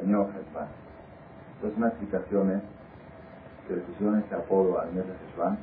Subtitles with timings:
[0.00, 0.68] Señor Heshvan.
[1.54, 2.62] Entonces una explicación es
[3.68, 5.58] que le pusieron este apodo al mes de Heshvan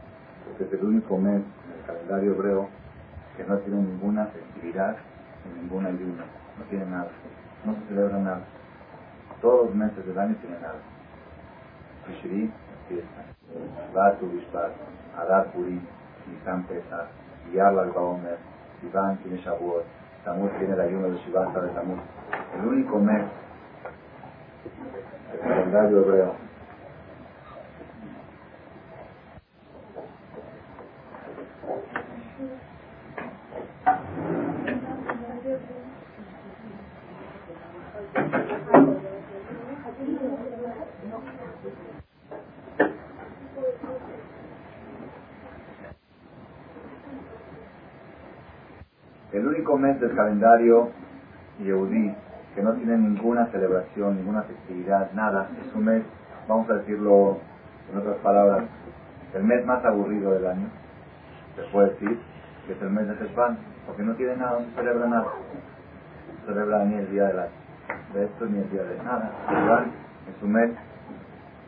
[0.46, 2.70] porque es el único mes en el calendario hebreo
[3.36, 4.98] que no tiene ninguna festividad
[5.46, 6.24] ni ningún ayuno,
[6.58, 7.10] no tiene nada,
[7.66, 8.42] no se celebra nada.
[9.42, 10.80] Todos los meses del año tienen nada.
[12.08, 12.52] Tishri,
[12.88, 13.24] fiesta.
[13.92, 14.72] Shvat Bishvat,
[15.18, 15.82] Adar Purim,
[16.28, 17.08] Nisan Pesach,
[17.52, 18.38] Iyar Lag Baomer,
[18.82, 19.84] Sivan tiene Shavuot,
[20.26, 22.00] Tamuz tiene el ayuno de Shivat de Tamuz.
[22.60, 23.24] El único mes
[25.32, 26.36] del calendario hebreo
[49.34, 50.90] El único mes del calendario
[51.60, 52.27] Yehudi
[52.58, 56.02] que no tiene ninguna celebración, ninguna festividad, nada, es un mes,
[56.48, 57.38] vamos a decirlo
[57.92, 58.64] en otras palabras,
[59.36, 60.68] el mes más aburrido del año,
[61.56, 62.20] se puede decir,
[62.66, 65.28] que es el mes de Heshvan, porque no tiene nada, no celebra nada.
[65.28, 67.48] No celebra ni el día de, la,
[68.16, 69.32] de esto ni el día de nada.
[70.28, 70.72] Es un mes.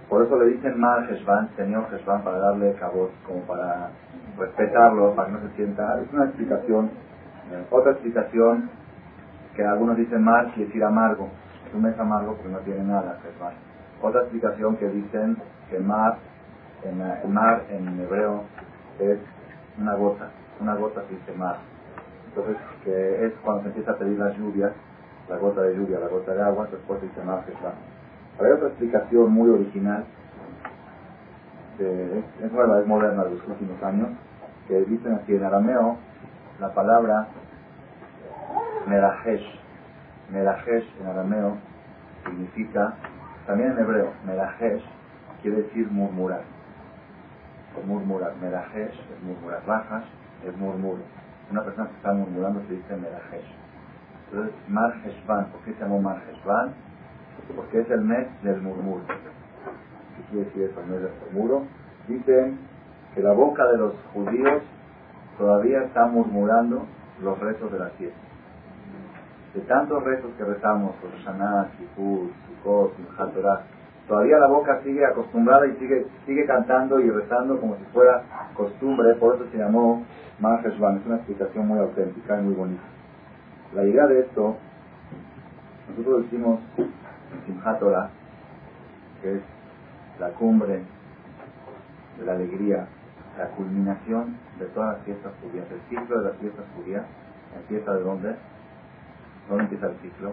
[0.09, 3.91] Por eso le dicen mal Heshvan, señor Heshvan, para darle cabot, como para
[4.39, 6.01] respetarlo, para que no se sienta.
[6.01, 6.89] Es una explicación
[7.71, 8.69] otra explicación
[9.59, 11.27] que algunos dicen mal quiere decir amargo.
[11.67, 13.19] Es un mes amargo porque no tiene nada,
[14.01, 15.35] Otra explicación que dicen
[15.69, 16.15] que mar
[16.83, 18.43] en, mar en hebreo
[18.99, 19.19] es
[19.77, 20.29] una gota.
[20.61, 21.57] Una gota se dice mar.
[22.29, 24.71] Entonces, que es cuando se empieza a pedir las lluvias,
[25.27, 29.29] la gota de lluvia, la gota de agua, después dice mar Pero hay otra explicación
[29.29, 30.05] muy original,
[31.79, 34.07] es, es nueva, es moderna de los últimos años,
[34.69, 35.97] que dicen así en arameo,
[36.61, 37.27] la palabra
[38.89, 39.45] Merajesh.
[40.31, 41.57] Merajesh en arameo
[42.25, 42.95] significa,
[43.45, 44.83] también en hebreo, Merajesh
[45.41, 46.41] quiere decir murmurar.
[47.85, 48.35] Murmurar.
[48.41, 49.61] Merajesh es murmurar.
[49.65, 50.03] Rajas
[50.45, 51.01] es murmuro.
[51.51, 53.45] Una persona que está murmurando se dice Merajesh.
[54.25, 54.93] Entonces, Mar
[55.51, 56.21] ¿por qué se llamó Mar
[57.55, 59.03] Porque es el mes del murmuro.
[59.07, 60.81] ¿Qué quiere decir eso?
[60.81, 61.63] El mes del murmuro.
[62.07, 62.57] Dicen
[63.13, 64.63] que la boca de los judíos
[65.37, 66.85] todavía está murmurando
[67.21, 68.28] los rezos de la fiesta.
[69.53, 70.95] De tantos rezos que rezamos,
[71.77, 72.29] Kippur,
[72.63, 72.93] Sukkot,
[74.07, 78.23] todavía la boca sigue acostumbrada y sigue, sigue cantando y rezando como si fuera
[78.53, 80.05] costumbre, por eso se llamó
[80.39, 80.97] Maheshvan.
[80.97, 82.83] Es una explicación muy auténtica y muy bonita.
[83.73, 84.55] La idea de esto,
[85.89, 86.59] nosotros decimos
[87.45, 87.79] Simchat
[89.21, 89.41] que es
[90.19, 90.81] la cumbre
[92.19, 92.87] de la alegría
[93.39, 95.65] la culminación de todas las fiestas judías.
[95.71, 97.05] El ciclo de las fiestas judías
[97.55, 98.35] empieza de dónde?
[99.49, 100.31] ¿Dónde empieza el ciclo?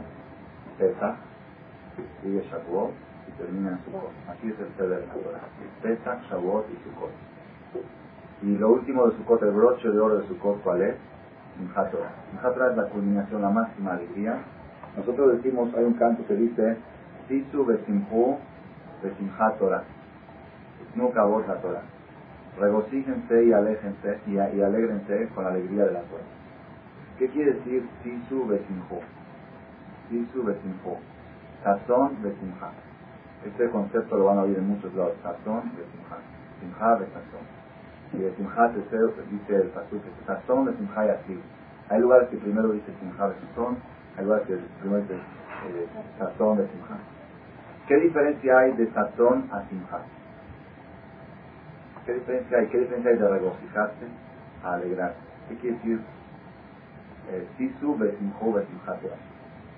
[0.79, 1.17] Pesach,
[2.23, 2.93] sigue Shavuot
[3.29, 4.11] y termina en Sukkot.
[4.29, 5.41] Así es el Seder de la Torah.
[5.83, 7.11] Pesach, Shavuot y Sukkot.
[8.43, 10.97] Y lo último de Sukkot, el broche de oro de Sukkot, ¿cuál es?
[11.57, 12.71] Simchat Torah.
[12.71, 14.39] es la culminación, la máxima alegría.
[14.97, 16.77] Nosotros decimos, hay un canto que dice,
[17.29, 18.39] Sisu besimhu
[19.03, 19.83] besimchat Torah.
[20.95, 21.83] Nunca vos Torah
[22.59, 26.36] regocíjense y aléjense y, alégrense con la alegría de la Torah.
[27.19, 29.01] ¿Qué quiere decir Sisu Besimho?
[30.11, 30.99] Sisu Besimho.
[31.65, 32.73] Sazón Besimha.
[33.45, 35.15] Este concepto lo van a oír en muchos lados.
[35.23, 36.19] Sazón Besimha.
[36.61, 37.45] Simha Besazón.
[38.13, 41.41] Y Besimha deseo dice el Pasuk, Sazón Besimha y así.
[41.89, 43.79] Hay lugares que primero dice Simha Besazón,
[44.17, 45.89] hay lugares que primero dice eh,
[46.19, 46.99] Sazón Besimha.
[47.89, 50.01] ¿Qué diferencia hay de Sazón a Simha?
[52.05, 52.67] ¿Qué diferencia hay?
[52.67, 54.07] ¿Qué diferencia hay de regocijarse
[54.65, 55.19] a alegrarse?
[55.49, 56.01] ¿Qué quiere decir?
[57.31, 59.17] Eh, Sisu besimho besimhatea.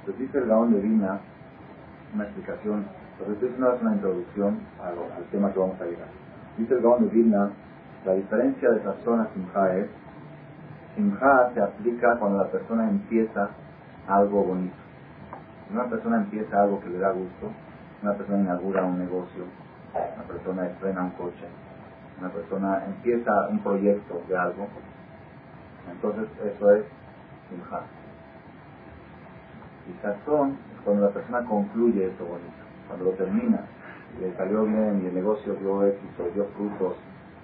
[0.00, 1.20] Entonces dice el Gaón de Vina,
[2.14, 2.84] una explicación,
[3.19, 6.08] pero esto es una, introducción al, tema que vamos a llegar.
[6.58, 7.50] Dice el Gaón de Vina,
[8.04, 9.88] la diferencia de Sazón a Simha es,
[10.94, 13.50] Simha se aplica cuando la persona empieza
[14.06, 14.76] algo bonito.
[15.72, 17.50] Una persona empieza algo que le da gusto,
[18.02, 19.44] una persona inaugura un negocio,
[19.94, 21.46] una persona estrena un coche,
[22.20, 24.67] una persona empieza un proyecto de algo,
[25.90, 26.84] entonces eso es
[27.49, 27.81] simha.
[29.89, 33.61] Y sazón es cuando la persona concluye eso bonito, cuando lo termina,
[34.17, 36.97] y le salió bien y el negocio dio éxito, dio frutos,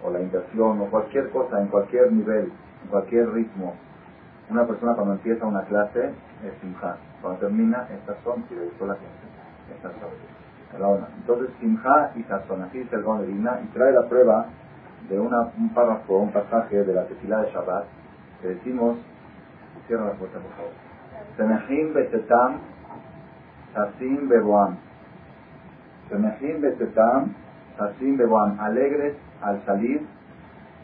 [0.03, 2.53] o la inversión, o cualquier cosa, en cualquier nivel,
[2.85, 3.75] en cualquier ritmo.
[4.51, 6.11] Una persona cuando empieza una clase
[6.45, 10.35] es simha, cuando termina es sazón, si le gustó la clase, es sazón.
[10.75, 14.47] Entonces, y sazón, así dice el de y trae la prueba
[15.09, 17.85] de una, un párrafo, un pasaje de la tefilá de Shabbat,
[18.43, 18.97] que decimos,
[19.87, 20.73] cierra la puerta por favor,
[21.37, 22.61] Senehim betetam,
[23.75, 24.77] sasim beboam.
[26.09, 27.35] Semejim betetam,
[27.77, 30.07] sasim beboam, alegres al salir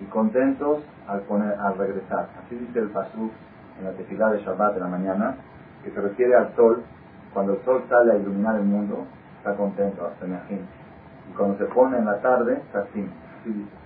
[0.00, 2.28] y contentos al, poner, al regresar.
[2.44, 3.30] Así dice el Pasuk
[3.78, 5.36] en la tefilá de Shabbat de la mañana,
[5.84, 6.82] que se refiere al sol.
[7.32, 9.06] Cuando el sol sale a iluminar el mundo,
[9.38, 10.66] está contento, Semejim.
[11.30, 13.08] Y cuando se pone en la tarde, sasim.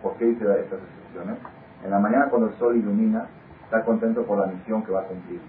[0.03, 1.37] ¿Por qué dice estas expresiones?
[1.85, 3.27] En la mañana cuando el sol ilumina,
[3.65, 5.41] está contento por la misión que va a cumplir.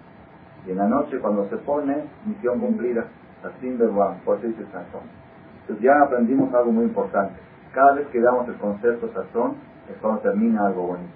[0.65, 3.06] Y en la noche cuando se pone, misión cumplida.
[3.41, 5.03] Sasim beboam, por eso dice Sazón.
[5.62, 7.33] Entonces ya aprendimos algo muy importante.
[7.73, 9.56] Cada vez que damos el concepto sazón,
[9.89, 11.13] es cuando termina algo bonito.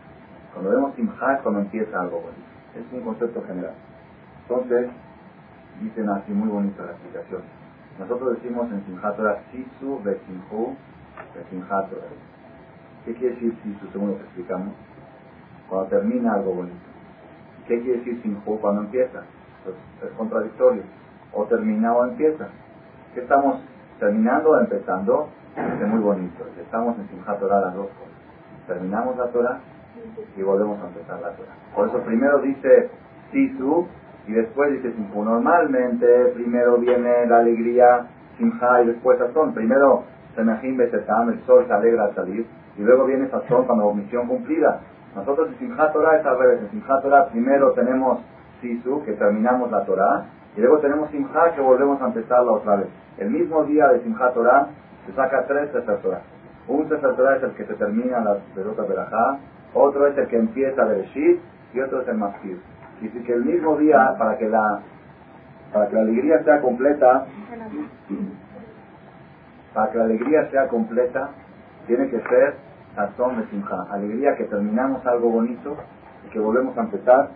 [0.53, 2.49] Cuando vemos simha es cuando empieza algo bonito.
[2.75, 3.73] Es un concepto general.
[4.41, 4.89] Entonces,
[5.81, 7.43] dicen así muy bonito la explicación.
[7.99, 10.75] Nosotros decimos en Simchat Torah, Sisu Besimhu
[11.35, 11.89] Besimchat
[13.05, 14.73] ¿Qué quiere decir Sisu según lo que explicamos?
[15.69, 16.88] Cuando termina algo bonito.
[17.69, 19.21] ¿Qué quiere decir Simhu cuando empieza?
[19.63, 20.83] Pues es contradictorio.
[21.31, 22.49] O termina o empieza.
[23.13, 23.61] ¿Qué estamos
[23.99, 25.29] terminando o empezando?
[25.55, 26.43] Es muy bonito.
[26.59, 28.09] Estamos en Simchat Torah las dos cosas
[28.69, 29.59] terminamos la Torah
[30.37, 31.55] y volvemos a empezar la Torah.
[31.75, 32.89] Por eso primero dice
[33.31, 33.87] Sisu
[34.27, 35.25] y después dice Simhu.
[35.25, 38.07] Normalmente primero viene la alegría
[38.37, 39.53] Simha y después Sazón.
[39.53, 40.03] Primero
[40.35, 42.45] Semejim Besetam, el sol se alegra al salir
[42.77, 44.79] y luego viene Sazón cuando misión cumplida.
[45.19, 46.61] Nosotros en Simchat Torah es al revés.
[46.61, 48.19] En Simchat Torah primero tenemos
[48.61, 50.25] Sisu, que terminamos la Torah,
[50.55, 52.87] y luego tenemos Simha, que volvemos a empezarla otra vez.
[53.17, 54.67] El mismo día de Simchat Torah
[55.05, 56.21] se saca tres de Torah.
[56.67, 59.39] Un Sefer es el que se termina la Perota Berajá,
[59.73, 61.39] otro es el que empieza Bereshit
[61.73, 62.59] y otro es el Maskir.
[63.01, 64.81] Y que el mismo día, para que la,
[65.73, 67.25] para que la alegría sea completa,
[69.73, 71.29] para que la alegría sea completa,
[71.87, 72.68] tiene que ser
[72.99, 73.83] Sazón de Simcha.
[73.91, 75.77] Alegría que terminamos algo bonito
[76.27, 77.29] y que volvemos a empezar.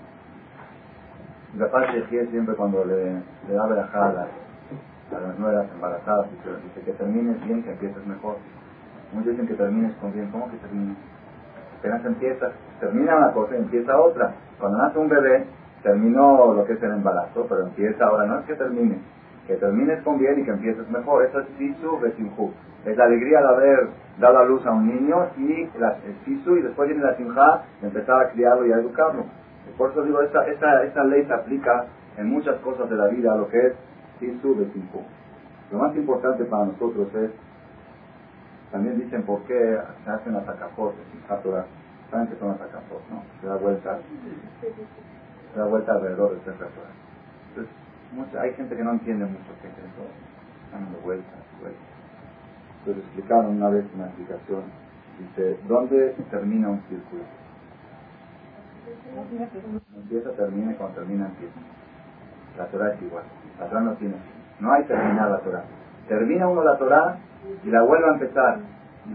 [1.58, 7.42] La parte de siempre cuando le, da verajá a las, nuevas embarazadas, dice que termines
[7.46, 8.36] bien, que empieces mejor.
[9.14, 10.30] Muchos dicen que termines con bien.
[10.32, 10.96] ¿Cómo que termina?
[11.80, 12.52] Apenas empieza,
[12.82, 14.34] termina una cosa y empieza otra.
[14.60, 15.46] Cuando nace un bebé,
[15.82, 18.98] terminó lo que es el embarazo, pero empieza ahora, no es que termine,
[19.48, 21.24] que termines con bien y que empieces mejor.
[21.24, 22.52] Eso es sisu besimhu.
[22.86, 23.90] Es la alegría de haber
[24.20, 27.64] dado a luz a un niño y la, el sisu y después viene la simja
[27.82, 29.26] de empezar a criarlo y a educarlo.
[29.78, 31.86] por eso digo, esta, esta, esta ley se aplica
[32.18, 33.74] en muchas cosas de la vida, lo que es
[34.20, 35.02] sisu besimhu.
[35.72, 37.32] Lo más importante para nosotros es
[38.74, 41.22] también dicen por qué se hacen las acapos en
[42.10, 43.24] Saben que son las acapos, ¿no?
[43.40, 44.00] Se da vuelta,
[45.54, 46.70] se da vuelta alrededor de este Torah.
[47.50, 50.06] Entonces, hay gente que no entiende mucho qué es eso.
[50.72, 51.93] Dando vueltas vueltas.
[52.84, 54.64] Entonces explicaron una vez una explicación.
[55.18, 57.24] Dice, ¿dónde termina un círculo?
[59.96, 61.60] Empieza, termina y cuando termina empieza.
[62.58, 63.24] La Torah es igual.
[63.58, 64.16] La Torah no tiene
[64.60, 65.64] No hay terminar la Torah.
[66.10, 67.18] Termina uno la Torah
[67.64, 68.60] y la vuelve a empezar.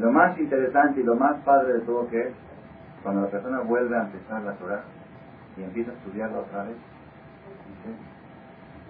[0.00, 2.35] lo más interesante y lo más padre de todo que es
[3.03, 4.82] cuando la persona vuelve a empezar la Torah
[5.59, 6.76] y empieza a estudiarla otra vez,
[7.69, 7.97] dice,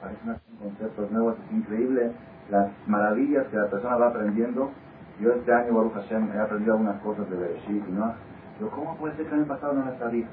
[0.01, 2.13] parecen conceptos nuevos, es increíble
[2.51, 4.71] las maravillas que la persona va aprendiendo.
[5.21, 8.15] Yo este año, Baruch Hashem, he aprendido algunas cosas de Bereshit y no.
[8.61, 10.27] Yo, ¿cómo puede ser que el año pasado no las sabía?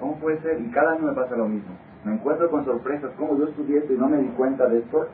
[0.00, 0.60] ¿Cómo puede ser?
[0.60, 1.74] Y cada año me pasa lo mismo.
[2.04, 3.10] Me encuentro con sorpresas.
[3.18, 5.08] ¿Cómo yo estudié esto y no me di cuenta de esto?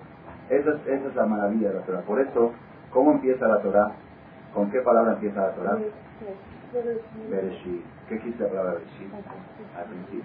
[0.48, 2.00] Esa es, esa es la maravilla de la Torah.
[2.00, 2.52] Por eso,
[2.92, 3.92] ¿Cómo empieza la Torah?
[4.52, 5.78] ¿Con qué palabra empieza la Torah?
[7.30, 7.84] Bereshit.
[8.08, 9.14] ¿Qué quise la palabra Bereshit?
[9.76, 10.24] Al principio.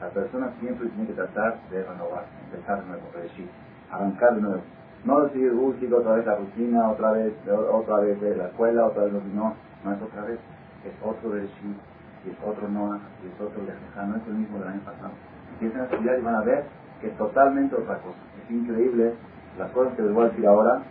[0.00, 3.50] La persona siempre tiene que tratar de renovar, empezar de nuevo, Bereshit.
[3.90, 4.62] Arrancar de nuevo.
[5.04, 9.04] No decir, uy, otra vez la rutina, otra vez, otra vez de la escuela, otra
[9.04, 9.54] vez, no,
[9.84, 10.38] no es otra vez.
[10.84, 11.76] Es otro Bereshit,
[12.24, 15.10] y es otro Noah, y es otro Lejejá, no es el mismo del año pasado.
[15.54, 16.64] Empiezan a estudiar y van a ver
[17.00, 18.18] que es totalmente otra cosa.
[18.44, 19.14] Es increíble
[19.58, 20.82] las cosas que les voy a decir ahora,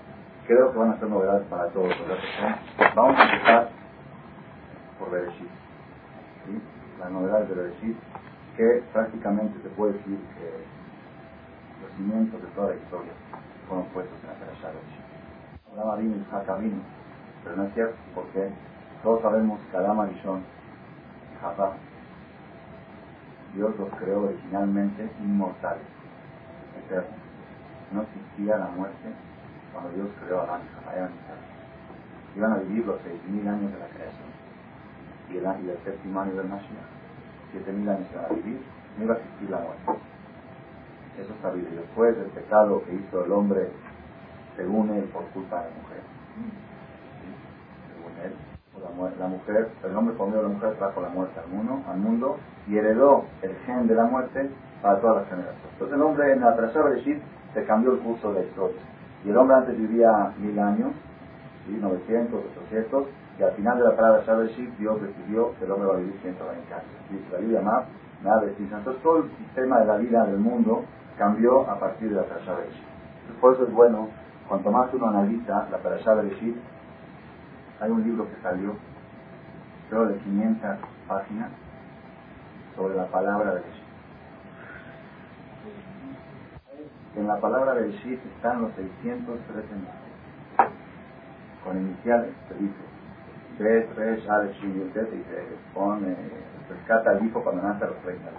[0.46, 1.94] creo que van a ser novedades para todos.
[2.96, 3.70] Vamos a empezar
[5.00, 5.48] por Bereshit.
[6.48, 6.62] ¿sí?
[7.00, 7.98] Las novedades de Bereshit,
[8.58, 10.52] que prácticamente se puede decir que
[11.82, 13.12] los cimientos de toda la historia
[13.68, 14.80] fueron puestos en la Perashá de.
[15.72, 16.82] Hablaba vino y vino,
[17.44, 18.50] pero no es cierto, porque
[19.04, 21.74] todos sabemos que Adama Rishon y Jafá,
[23.56, 25.84] Dios los creó originalmente inmortales,
[26.86, 27.12] eternos.
[27.92, 29.10] No existía la muerte
[29.74, 30.62] cuando Dios creó a Adán
[32.36, 34.32] y Iban a vivir los 6.000 años de la creación.
[35.30, 36.88] Y el, y el séptimo año del Mashiach,
[37.54, 38.62] 7.000 años iban a vivir,
[38.98, 39.84] no iba a existir la muerte.
[41.20, 41.54] Eso está.
[41.56, 43.70] Y después del pecado que hizo el hombre,
[44.56, 46.02] se une por culpa de la mujer.
[47.94, 48.34] Según él,
[49.20, 51.98] la, mujer, el hombre por medio de la mujer trajo la muerte al mundo, al
[51.98, 52.38] mundo
[52.68, 54.50] y heredó el gen de la muerte
[54.82, 55.72] para todas las generaciones.
[55.74, 57.22] Entonces el hombre en la de Bereshit
[57.54, 58.82] se cambió el curso de la historia.
[59.24, 60.92] Y el hombre antes vivía mil años
[61.80, 63.08] 900, 800,
[63.40, 66.16] y al final de la palabra Shabbat Dios decidió que el hombre va a vivir
[66.22, 66.86] 120 años.
[67.10, 67.86] Dice la Biblia más,
[68.24, 70.84] nada de Entonces todo el sistema de la vida del mundo
[71.18, 72.56] cambió a partir de la Parashá
[73.40, 74.10] Por eso es bueno,
[74.48, 76.56] cuanto más uno analiza la Parashá Bereshit,
[77.80, 78.76] hay un libro que salió,
[79.90, 81.52] creo de 500 páginas,
[82.76, 83.82] sobre la palabra Bereshit.
[87.16, 89.68] En la palabra Bereshit están los 613
[91.64, 92.74] con iniciales, se dice,
[93.60, 96.16] Bet, Resh, Alesh, y y se pone,
[96.72, 98.30] rescata el hijo cuando nace los 30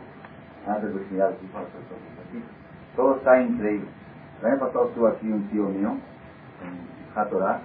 [0.66, 1.40] antes de virginidad los
[2.96, 3.88] todo está increíble.
[4.40, 5.96] El año pasado estuvo aquí un tío mío,
[6.62, 7.60] en Hatorah,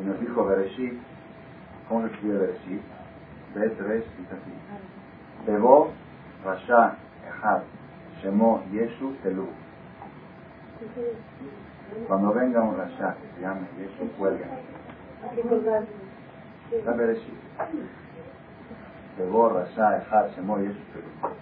[0.00, 0.98] y nos dijo Bereshit,
[1.88, 2.82] ¿cómo se escribe Bereshit?
[3.54, 5.46] Bet, Resh, dice así.
[5.46, 5.92] Bebo,
[6.44, 6.96] Rasha,
[7.28, 7.62] Ejad,
[8.20, 9.48] Shemo, Yeshu, Telu.
[12.08, 14.46] Cuando venga un Rasha que se llame Yeshu, cuelga.
[16.84, 18.05] La Bereshit.
[19.18, 21.34] Bebo, Rasha, Ejad, Shemo, Yeshu, Telu.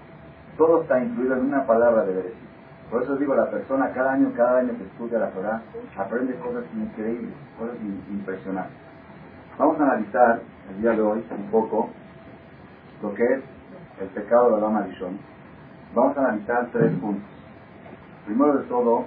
[0.56, 2.44] Todo está incluido en una palabra de Bereshit.
[2.90, 5.62] Por eso digo, la persona cada año, cada año que estudia la Torah,
[5.96, 7.76] aprende cosas increíbles, cosas
[8.10, 8.76] impresionantes.
[9.58, 10.40] Vamos a analizar
[10.70, 11.90] el día de hoy un poco
[13.02, 13.42] lo que es
[14.00, 15.18] el pecado de Adán Arishon.
[15.94, 17.28] Vamos a analizar tres puntos.
[18.26, 19.04] Primero de todo,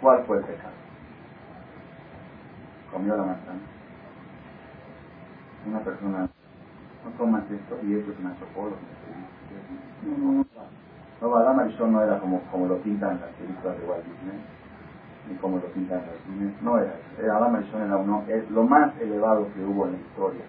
[0.00, 0.74] ¿cuál fue el pecado?
[2.92, 3.60] Comió la manzana.
[5.66, 6.28] Una persona,
[7.04, 8.76] no comas esto y eso es una chocolo.
[10.04, 10.44] No, no,
[11.20, 11.36] no.
[11.36, 14.40] Adam Arishon no era como, como lo pintan las películas de Walt Disney,
[15.28, 17.32] ni como lo pintan los cines, no era eso.
[17.32, 20.44] Adam Arishon era uno, es lo más elevado que hubo en la historia,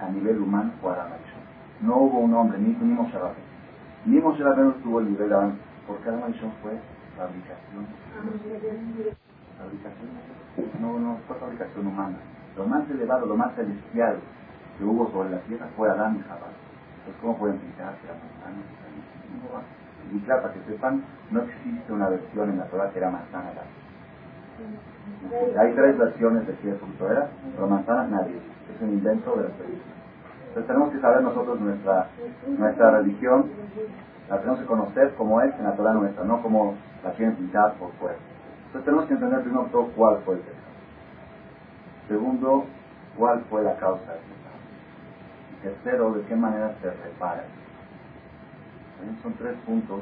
[0.00, 1.42] a nivel humano fue Adam Arishon.
[1.82, 3.44] No hubo un hombre, ni, ni Moshe Rabbeinu.
[4.06, 6.80] Ni Moshe Rabbeinu tuvo el nivel Adam, porque Adam Arishon fue
[7.16, 7.86] fabricación.
[9.58, 10.08] Fabricación.
[10.80, 12.16] No, no fue fabricación humana.
[12.56, 14.20] Lo más elevado, lo más celestial
[14.78, 16.52] que hubo sobre la tierra fue Adán y Jabal.
[16.98, 18.64] Entonces, ¿cómo pueden pintarse las manzanas?
[20.12, 23.50] Y claro, para que sepan, no existe una versión en la Torah que era manzana
[25.58, 28.36] Hay tres versiones de qué fruto era, pero manzana nadie.
[28.36, 29.94] Es un invento de la película.
[30.48, 32.08] Entonces tenemos que saber nosotros nuestra,
[32.46, 33.50] nuestra religión,
[34.30, 37.74] la tenemos que conocer como es en la Torah nuestra, no como la quieren pintar
[37.74, 38.16] por fuera.
[38.66, 40.56] Entonces tenemos que entender primero todo cuál fue el pecado.
[42.08, 42.64] Segundo,
[43.16, 44.14] cuál fue la causa.
[44.14, 44.45] Y
[45.68, 47.44] tercero, de qué manera se repara
[49.22, 50.00] son tres puntos.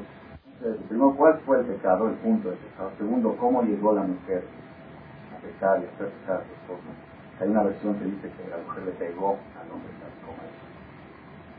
[0.87, 2.07] primero, ¿cuál fue el pecado?
[2.07, 2.91] El punto del pecado.
[2.97, 4.43] Segundo, ¿cómo llegó la mujer
[5.35, 6.89] a pecar y a hacer pecar a su esposo?
[7.39, 10.39] Hay una versión que dice que la mujer le pegó al hombre tal como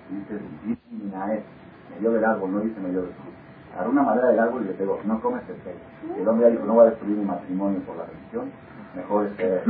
[0.08, 1.42] Dice, dice Minae,
[1.90, 3.36] me dio del árbol, no dice me dio del fruto.
[3.74, 5.78] Agarró una madera del árbol y le pegó, no comes el pego.
[6.16, 8.50] El hombre dijo, no voy a destruir mi matrimonio por la religión,
[8.94, 9.62] mejor, este,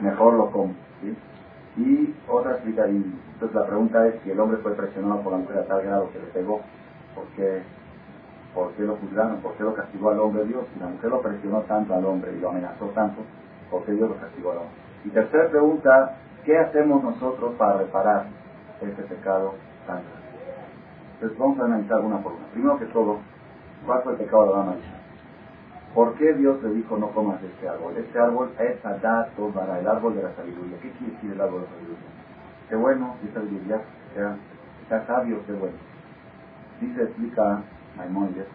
[0.00, 0.74] mejor lo como.
[1.80, 2.96] Y otra explica, y
[3.32, 6.10] entonces la pregunta es si el hombre fue presionado por la mujer a tal grado
[6.12, 6.60] que le pegó
[7.14, 7.62] ¿Por qué,
[8.54, 9.38] ¿Por qué lo juzgaron?
[9.38, 10.64] ¿Por qué lo castigó al hombre Dios?
[10.74, 13.22] Si la mujer lo presionó tanto al hombre y lo amenazó tanto,
[13.70, 14.74] ¿por qué Dios lo castigó al hombre?
[15.06, 18.26] Y tercera pregunta, ¿qué hacemos nosotros para reparar
[18.82, 19.54] este pecado
[19.86, 20.10] tan grande?
[21.14, 22.46] Entonces vamos a analizar una por una.
[22.52, 23.18] Primero que todo,
[23.86, 24.99] ¿cuál fue el pecado de Adán
[25.94, 27.96] ¿Por qué Dios le dijo no comas de este árbol?
[27.96, 30.78] Este árbol es Adato para el árbol de la sabiduría.
[30.80, 32.10] ¿Qué quiere decir el árbol de la sabiduría?
[32.68, 33.82] Qué bueno, dice sabiduría,
[34.14, 34.36] sea,
[34.88, 35.76] sea sabio, qué bueno.
[36.80, 37.62] Dice, explica
[37.96, 38.46] Maimónides,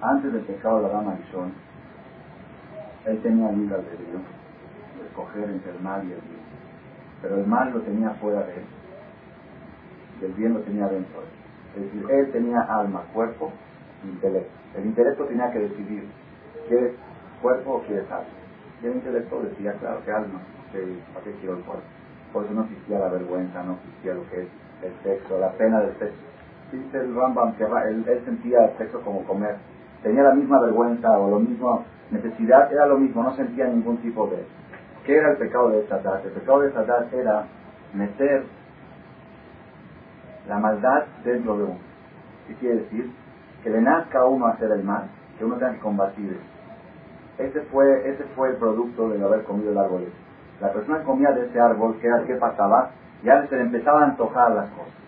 [0.00, 1.52] antes del pecado de Adán Arishon,
[3.06, 4.20] él tenía libre albedrío
[4.98, 6.42] de escoger entre el mal y el bien.
[7.22, 8.64] Pero el mal lo tenía fuera de él,
[10.20, 11.32] y el bien lo tenía dentro de él.
[11.76, 13.52] Es decir, él tenía alma, cuerpo,
[14.04, 14.50] intelecto.
[14.76, 16.08] El intelecto tenía que decidir,
[16.68, 16.94] ¿quieres
[17.42, 18.28] cuerpo o quieres alma?
[18.82, 20.40] Y el intelecto decía, claro, que alma,
[21.12, 21.84] ¿para qué quiero el cuerpo?
[22.32, 24.48] Por eso no existía la vergüenza, no existía lo que es
[24.82, 26.28] el sexo, la pena del sexo
[26.72, 29.56] dice el Rambam que él, sentía el sexo como comer.
[30.02, 34.26] Tenía la misma vergüenza o la misma necesidad, era lo mismo, no sentía ningún tipo
[34.28, 34.44] de...
[35.04, 36.24] ¿Qué era el pecado de Sadat?
[36.24, 37.46] El pecado de Sadat era
[37.94, 38.44] meter
[40.46, 41.78] la maldad dentro de uno.
[42.46, 43.10] ¿Qué quiere decir?
[43.62, 46.38] Que le nazca a uno hacer el mal, que uno tenga que combatir
[47.38, 50.08] Ese fue, ese fue el producto de haber comido el árbol.
[50.60, 52.90] La persona comía de ese árbol, ¿qué, qué pasaba?
[53.22, 54.98] Ya se le empezaban a antojar las cosas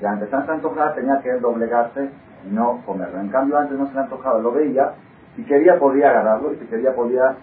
[0.00, 2.10] y antes de antojar tenía que doblegarse
[2.46, 3.20] y no comerlo.
[3.20, 4.94] En cambio antes no se le antojaba, lo veía,
[5.36, 7.36] si quería podía agarrarlo y si quería podía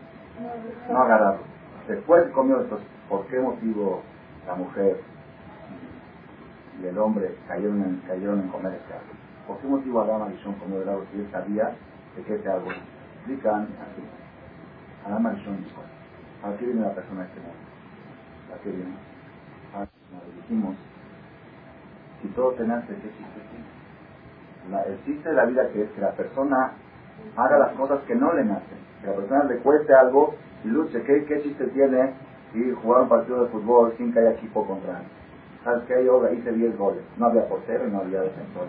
[0.90, 1.42] no agarrarlo.
[1.88, 4.02] Después comió esto, ¿por qué motivo
[4.48, 4.98] la mujer
[6.82, 9.17] y el hombre cayeron en, cayeron en comer este árbol?
[9.48, 11.76] ¿Por qué motivo Adán Arishon comió el árbol si él sabía
[12.16, 12.76] de qué este árbol?
[13.16, 14.04] Explican así.
[15.06, 15.82] Adán Arishon dijo,
[16.44, 17.58] ¿a qué viene la persona a este mundo?
[18.54, 18.96] ¿A qué viene?
[19.74, 19.86] Ah,
[20.42, 20.76] dijimos,
[22.22, 23.10] si todo te nace, ¿qué
[24.88, 26.74] el chiste de la vida que es que la persona
[27.36, 28.78] haga las cosas que no le nacen.
[29.02, 31.02] Que la persona le cueste algo y luche.
[31.04, 32.14] ¿Qué, qué chiste tiene
[32.54, 35.02] y jugar un partido de fútbol sin que haya equipo contra
[35.68, 36.06] ¿Sabes qué?
[36.06, 37.04] Yo hice 10 goles.
[37.18, 38.68] No había portero y no había defensor.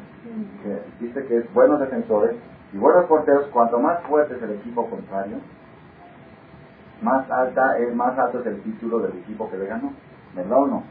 [0.99, 2.35] dice que es buenos defensores
[2.73, 3.47] y buenos porteros.
[3.53, 5.37] Cuanto más fuerte es el equipo contrario,
[7.01, 9.93] más alta es más alto es el título del equipo que le ganó.
[10.35, 10.83] ¿Verdad o no?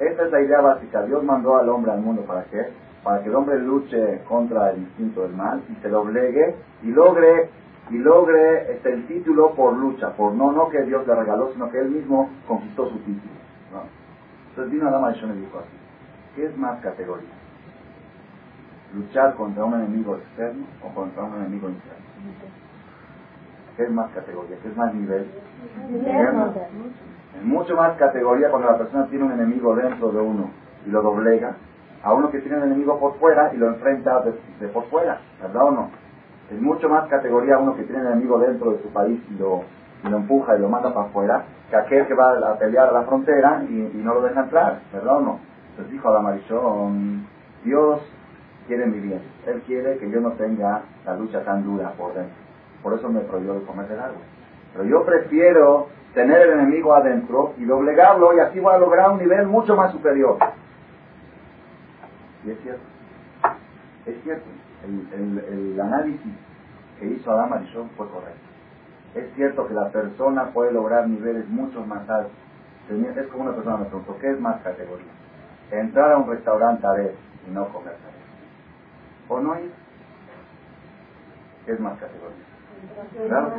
[0.00, 1.02] Esta es la idea básica.
[1.04, 2.68] Dios mandó al hombre al mundo para qué?
[3.02, 7.48] Para que el hombre luche contra el instinto del mal y se doblegue y logre
[7.88, 11.70] y logre este, el título por lucha, por no, no que Dios le regaló, sino
[11.70, 13.43] que él mismo conquistó su título.
[14.54, 15.76] Entonces vino Adama y me dijo así,
[16.36, 17.28] ¿qué es más categoría?
[18.94, 22.04] ¿Luchar contra un enemigo externo o contra un enemigo interno?
[23.76, 24.56] ¿Qué es más categoría?
[24.62, 25.26] ¿Qué es más nivel?
[27.36, 30.50] Es mucho más categoría cuando la persona tiene un enemigo dentro de uno
[30.86, 31.56] y lo doblega,
[32.04, 34.22] a uno que tiene un enemigo por fuera y lo enfrenta
[34.60, 35.90] de por fuera, ¿verdad o no?
[36.48, 39.64] Es mucho más categoría uno que tiene un enemigo dentro de su país y lo,
[40.10, 43.02] lo empuja y lo manda para afuera, que aquel que va a pelear a la
[43.02, 45.40] frontera y, no lo deja entrar, ¿verdad o no?
[45.70, 46.38] Entonces dijo a la
[47.64, 48.00] Dios
[48.66, 52.34] quiere mi bien, Él quiere que yo no tenga la lucha tan dura por dentro.
[52.82, 54.22] Por eso me prohibió de comer del árbol.
[54.72, 59.18] Pero yo prefiero tener el enemigo adentro y doblegarlo y así voy a lograr un
[59.18, 60.36] nivel mucho más superior.
[62.44, 62.82] Y es cierto.
[64.06, 64.44] Es cierto
[64.86, 66.32] el, análisis
[66.98, 68.53] que hizo Adam Arishon fue correcto.
[69.14, 72.32] Es cierto que la persona puede lograr niveles mucho más altos.
[72.90, 75.06] Es como una persona me preguntó, ¿qué es más categoría?
[75.70, 77.14] Entrar a un restaurante a ver
[77.48, 78.14] y no comer a ver.
[79.28, 79.72] ¿O no ir?
[81.64, 82.44] ¿Qué es más categoría?
[83.26, 83.52] Claro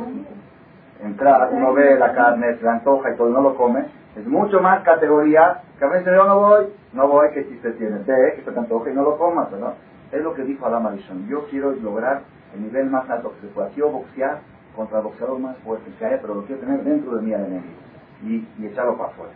[1.02, 3.86] Entrar, uno ve la carne, se la antoja y todo, no lo come.
[4.16, 7.72] Es mucho más categoría que a veces yo no voy, no voy, que si se
[7.72, 9.74] tiene, ve, que se te antoja y no lo comas, ¿no?
[10.10, 11.26] Es lo que dijo Adam Arishon.
[11.28, 12.22] Yo quiero lograr
[12.54, 13.68] el nivel más alto que se pueda.
[13.70, 14.38] Quiero boxear
[14.76, 17.46] contra el boxeador más fuerte que haya, pero lo quiero tener dentro de mí al
[17.46, 17.74] enemigo
[18.22, 19.32] y, echarlo para afuera.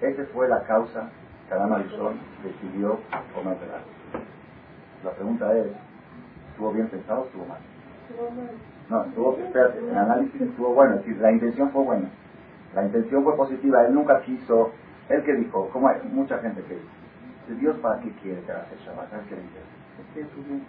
[0.00, 1.10] Esa fue la causa
[1.48, 3.00] que Adam Arishon decidió
[3.34, 3.56] comer
[5.04, 5.66] La pregunta es,
[6.50, 7.58] ¿estuvo bien pensado o estuvo mal?
[8.88, 12.08] No, estuvo, espérate, el análisis estuvo bueno, es decir, la intención fue buena.
[12.74, 14.70] La intención fue positiva, él nunca quiso,
[15.08, 18.70] él que dijo, como hay mucha gente que dice, Dios para qué quiere que hagas
[18.72, 19.10] el Shabbat?
[19.10, 19.58] ¿Sabes qué dice?
[19.98, 20.62] Es que tú bien.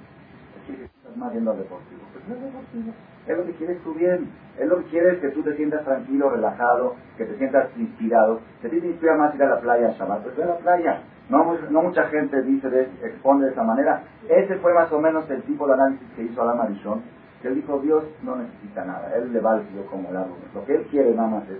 [0.72, 2.02] Es que estás más viendo al deportivo.
[2.14, 2.94] Pero no es deportivo.
[3.28, 4.30] Es lo que quiere tu bien.
[4.58, 8.40] Es lo que quiere es que tú te sientas tranquilo, relajado, que te sientas inspirado.
[8.62, 10.24] ¿Te te inspira más ir a la playa a Shabbat?
[10.24, 11.02] Pues ve a la playa.
[11.30, 14.04] No, no mucha gente dice, de, expone de esa manera.
[14.28, 17.02] Ese fue más o menos el tipo de análisis que hizo Adam Arishon.
[17.42, 19.16] Que él dijo, Dios no necesita nada.
[19.16, 20.38] Él le va al como el árbol.
[20.54, 21.60] Lo que él quiere nada más es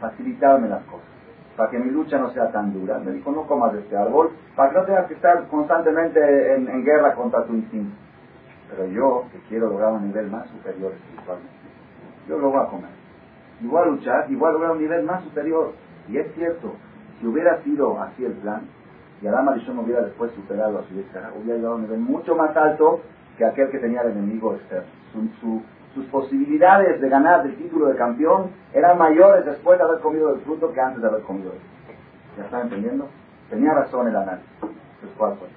[0.00, 1.12] facilitarme las cosas
[1.56, 2.98] para que mi lucha no sea tan dura.
[2.98, 6.84] Me dijo, no comas de este árbol, para que no tengas que estar constantemente en,
[6.84, 7.94] guerra contra tu instinto.
[8.74, 11.52] Pero yo, que quiero lograr un nivel más superior espiritualmente,
[12.26, 12.90] yo lo voy a comer.
[13.60, 15.72] Y voy a luchar y voy a lograr un nivel más superior.
[16.08, 16.72] Y es cierto,
[17.20, 18.62] si hubiera sido así el plan,
[19.20, 22.56] y Adán Marichón hubiera después superado a su hubiera llegado a un nivel mucho más
[22.56, 23.02] alto
[23.36, 24.88] que aquel que tenía el enemigo externo.
[25.40, 25.62] su,
[25.94, 30.40] sus posibilidades de ganar el título de campeón eran mayores después de haber comido el
[30.40, 31.72] fruto que antes de haber comido el fruto.
[32.38, 33.08] ¿Ya están entendiendo?
[33.50, 34.48] Tenía razón el análisis.
[34.62, 35.48] Entonces, ¿cuál fue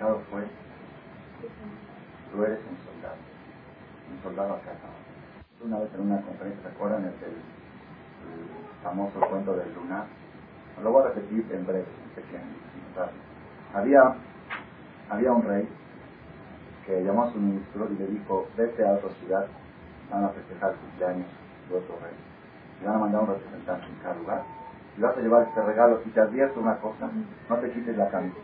[0.00, 0.42] pecado fue,
[2.32, 3.16] tú eres un soldado,
[4.10, 4.72] un soldado acá.
[5.62, 7.02] Una vez en una conferencia, ¿se acuerdan?
[7.04, 7.36] El, el,
[8.82, 10.06] famoso cuento del lunar.
[10.82, 11.84] Lo voy a repetir en breve,
[12.14, 12.48] pequeño.
[13.74, 14.14] Había,
[15.10, 15.68] había un rey
[16.86, 19.46] que llamó a su ministro y le dijo, vete a otra ciudad,
[20.10, 21.26] van a festejar cumpleaños
[21.68, 22.16] de otro rey.
[22.80, 24.44] Y van a mandar un representante en cada lugar.
[24.96, 26.00] Y vas a llevar este regalo.
[26.06, 27.10] Y te advierto una cosa,
[27.50, 28.38] no te quites la camisa.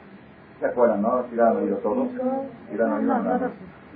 [0.60, 1.26] ¿Se acuerdan, no?
[1.28, 2.08] Si la han oído todos.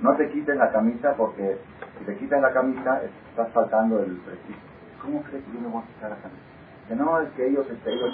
[0.01, 1.57] no, te quites la camisa porque
[1.99, 4.61] si te quitas la camisa estás faltando el prestigio.
[5.01, 6.41] ¿Cómo crees que yo me voy a quitar la camisa?
[6.87, 8.13] Que no, es que ellos, este, ellos,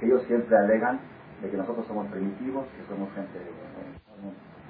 [0.00, 1.00] que ellos siempre alegan
[1.42, 3.38] de que nosotros somos primitivos, que somos gente...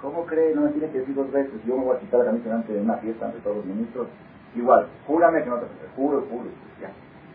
[0.01, 0.53] ¿Cómo cree?
[0.53, 2.73] No me tiene que decir dos veces, yo me voy a quitar la camisa delante
[2.73, 4.09] de una fiesta ante todos los ministros.
[4.57, 6.91] Igual, júrame que no te juro, juro, ya.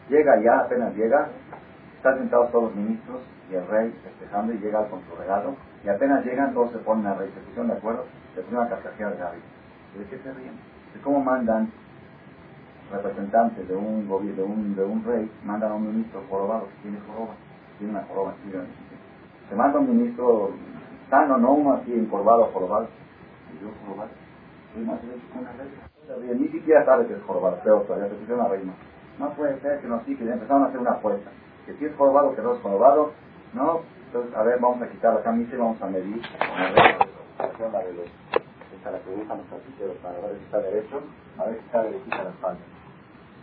[0.09, 1.29] Llega ya, apenas llega,
[1.97, 5.89] están sentados todos los ministros y el rey festejando y llega con su regalo, y
[5.89, 8.05] apenas llegan todos se ponen a rey, se pusieron de acuerdo,
[8.35, 9.41] se pusieron a carcajear de David.
[9.97, 10.53] ¿De qué se ríen?
[10.93, 11.69] ¿De cómo mandan
[12.91, 16.97] representantes de un gobierno, de un, de un rey, mandan a un ministro jorobado tiene
[17.07, 17.33] joroba,
[17.77, 18.33] tiene una joroba,
[19.49, 20.51] se manda un ministro
[21.09, 22.87] sano, no uno así encorvado, jorobado.
[23.53, 24.09] Y yo jorobado.
[26.35, 28.73] Ni siquiera sabe que es jorobado, pero todavía se una reina.
[29.19, 31.31] No puede ser que nos sí, que empezaron a hacer una apuesta.
[31.67, 33.11] Que si es jorobado, que no es jorobado.
[33.53, 36.21] No, entonces, a ver, vamos a quitar la camisa y vamos a medir.
[37.59, 38.07] La de los,
[38.75, 41.01] esta la que usan los tapiceros para ver si está derecho,
[41.37, 42.61] a ver si está derechita la espalda.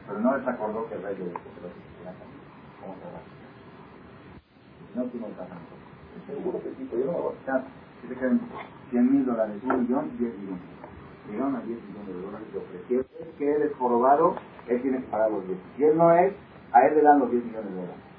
[0.07, 3.21] Pero no les acordó que el rey de ¿Cómo se va?
[4.95, 5.75] No tiene el casamiento.
[6.27, 7.65] Seguro que sí, pero yo no me voy a quitar.
[8.01, 8.41] Si se quedan
[8.91, 10.63] 100 mil dólares, un millón, 10 millones.
[11.29, 13.01] Llegaron a 10 millones de dólares de ofreció.
[13.01, 14.37] Es que él es jorobado,
[14.69, 15.59] él tiene que pagar los 10.
[15.77, 16.35] Si él no es,
[16.73, 18.14] a él le dan los 10 millones de dólares.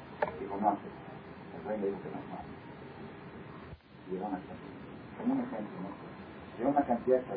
[0.55, 0.87] Dijo, no hace.
[0.87, 2.49] El rey le dijo que no es malo.
[4.09, 4.39] Llegaron a
[5.19, 5.89] Como un ejemplo, ¿no?
[6.57, 7.35] Llegó una cantidad de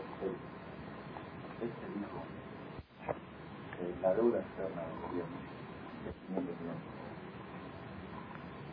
[1.58, 2.22] Este dijo,
[4.02, 5.38] la deuda externa del gobierno
[6.04, 6.86] de 500 millones.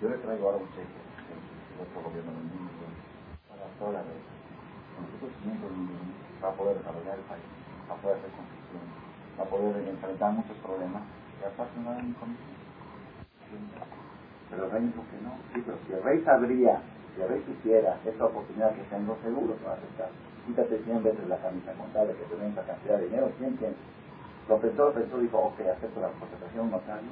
[0.01, 3.01] Yo le traigo ahora un cheque del otro gobierno de 1.000 millones
[3.49, 4.29] para toda la deuda.
[5.01, 7.45] Nosotros 500 millones para poder desarrollar el país,
[7.87, 8.85] para poder hacer construcción,
[9.37, 11.03] para poder enfrentar muchos problemas.
[11.41, 12.55] Y aparte no hay ni comisión.
[14.49, 15.31] Pero el rey dijo que no.
[15.53, 16.81] Sí, pero si el rey sabría,
[17.15, 20.09] si el rey quisiera esta oportunidad que tengo, seguro que va a aceptar.
[20.45, 23.75] Quítate 100 veces la camisa contable que te esa cantidad de dinero, 100, 100.
[24.47, 27.09] Lo pensó, pensó, dijo, ok, acepto la contratación notario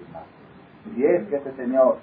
[0.00, 0.24] y más.
[0.84, 1.96] Si es que este señor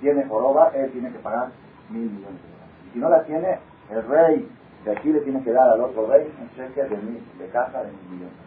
[0.00, 1.50] tiene joroba, él tiene que pagar
[1.90, 2.74] mil millones de dólares.
[2.88, 3.58] Y si no la tiene,
[3.90, 4.48] el rey
[4.84, 7.82] de aquí le tiene que dar al otro rey un cheque de, mil, de caja
[7.82, 8.38] de mil millones.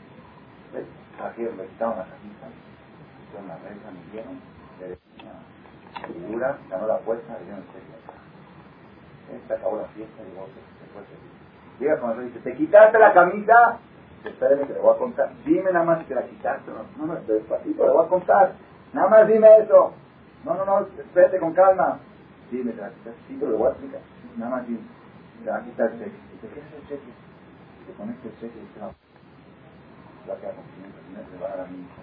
[0.73, 0.85] ¿Ves?
[1.21, 2.47] Aquí le quitaron la cajita,
[3.27, 4.39] hicieron la regla, me dieron,
[4.79, 9.37] le una figura, ganó la apuesta, le dieron el de.
[9.37, 10.61] Esta acabó la fiesta y vos se
[10.93, 11.03] fue
[11.79, 13.79] Llega con el rey y dice, ¿te quitaste la camisa?
[14.25, 15.31] espérame que le voy a contar.
[15.45, 16.71] Dime nada más que la quitaste.
[16.97, 18.53] No, no, despacito, le voy a contar.
[18.93, 19.93] Nada más dime eso.
[20.43, 21.99] No, no, no, espérate con calma.
[22.51, 23.21] Dime que la quitaste.
[23.27, 24.01] Sí, pero le voy a explicar.
[24.35, 24.81] Nada más dime.
[25.43, 26.17] Le va a quitar el cheque.
[26.33, 27.11] Dice, ¿qué es el cheque?
[27.79, 28.91] Dice, con este cheque dice, no.
[30.27, 32.01] Va a quedar con 500 dinero, le va a dar a mi hijo.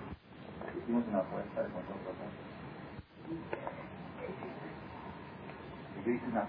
[0.78, 2.45] Hicimos una apuesta de control total.
[6.04, 6.46] Yo hice una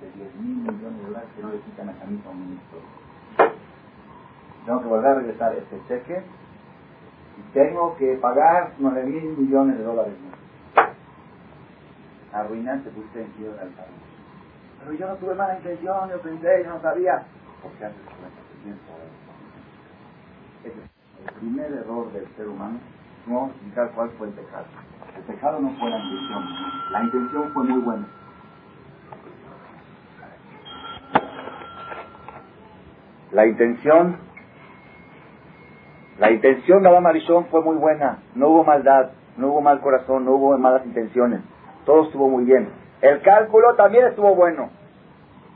[0.00, 2.80] de 10 mil millones de dólares que no le quitan a camisa a un ministro
[4.64, 6.22] tengo que volver a regresar este cheque
[7.38, 10.14] y tengo que pagar 9 mil millones de dólares
[10.74, 10.90] más.
[12.32, 13.90] Arruinante, pusiste en el país.
[14.78, 17.26] Pero yo no tuve mala intención, yo pensé, yo no sabía.
[17.62, 18.70] Porque antes de
[20.68, 22.78] Ese es el primer error del ser humano.
[23.26, 24.66] No vamos cuál fue el pecado.
[25.20, 26.44] El pecado no fue la intención.
[26.92, 28.06] La intención fue muy buena.
[33.32, 34.16] La intención
[36.18, 40.26] la intención de Adam Arishon fue muy buena, no hubo maldad, no hubo mal corazón,
[40.26, 41.40] no hubo malas intenciones,
[41.86, 42.68] todo estuvo muy bien.
[43.00, 44.68] El cálculo también estuvo bueno,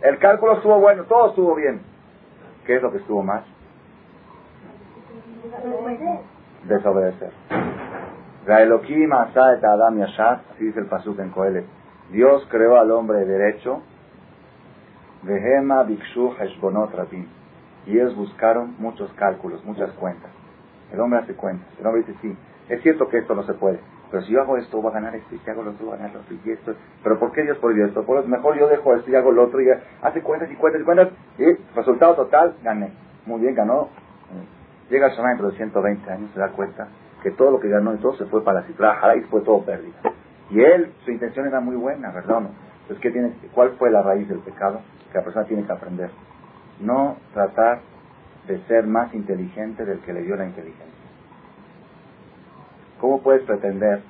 [0.01, 1.83] el cálculo estuvo bueno, todo estuvo bien.
[2.65, 3.45] ¿Qué es lo que estuvo mal?
[6.67, 7.33] Desobedecer.
[8.47, 11.65] Adam así dice el pasuk en Coelet.
[12.11, 13.81] Dios creó al hombre derecho,
[15.23, 16.91] Vehema Bikshu Heshbonot
[17.87, 20.31] Y ellos buscaron muchos cálculos, muchas cuentas.
[20.93, 21.67] El hombre hace cuentas.
[21.81, 22.37] El hombre dice, sí,
[22.69, 23.81] es cierto que esto no se puede.
[24.11, 25.35] Pero si yo hago esto, voy a ganar esto.
[25.35, 26.37] Y si hago lo otro, voy a ganar lo otro.
[26.45, 26.75] Y esto.
[27.03, 28.05] Pero ¿por qué Dios prohibió esto?
[28.05, 29.63] Por mejor yo dejo esto y hago lo otro.
[29.63, 29.69] Y
[30.03, 31.09] hace cuentas y cuentas y cuentas.
[31.39, 32.93] Y resultado total, gané.
[33.25, 33.89] Muy bien, ganó.
[34.91, 36.89] Llega el Shema dentro de 120 años, se da cuenta
[37.25, 39.95] que todo lo que ganó y se fue para cifra y fue todo pérdida.
[40.51, 42.41] Y él, su intención era muy buena, ¿verdad?
[42.41, 42.51] No?
[42.83, 44.83] Entonces, ¿qué tiene, ¿cuál fue la raíz del pecado?
[45.11, 46.11] Que la persona tiene que aprender.
[46.81, 47.81] No tratar
[48.47, 50.85] de ser más inteligente del que le dio la inteligencia.
[53.01, 54.03] ¿Cómo puedes pretender,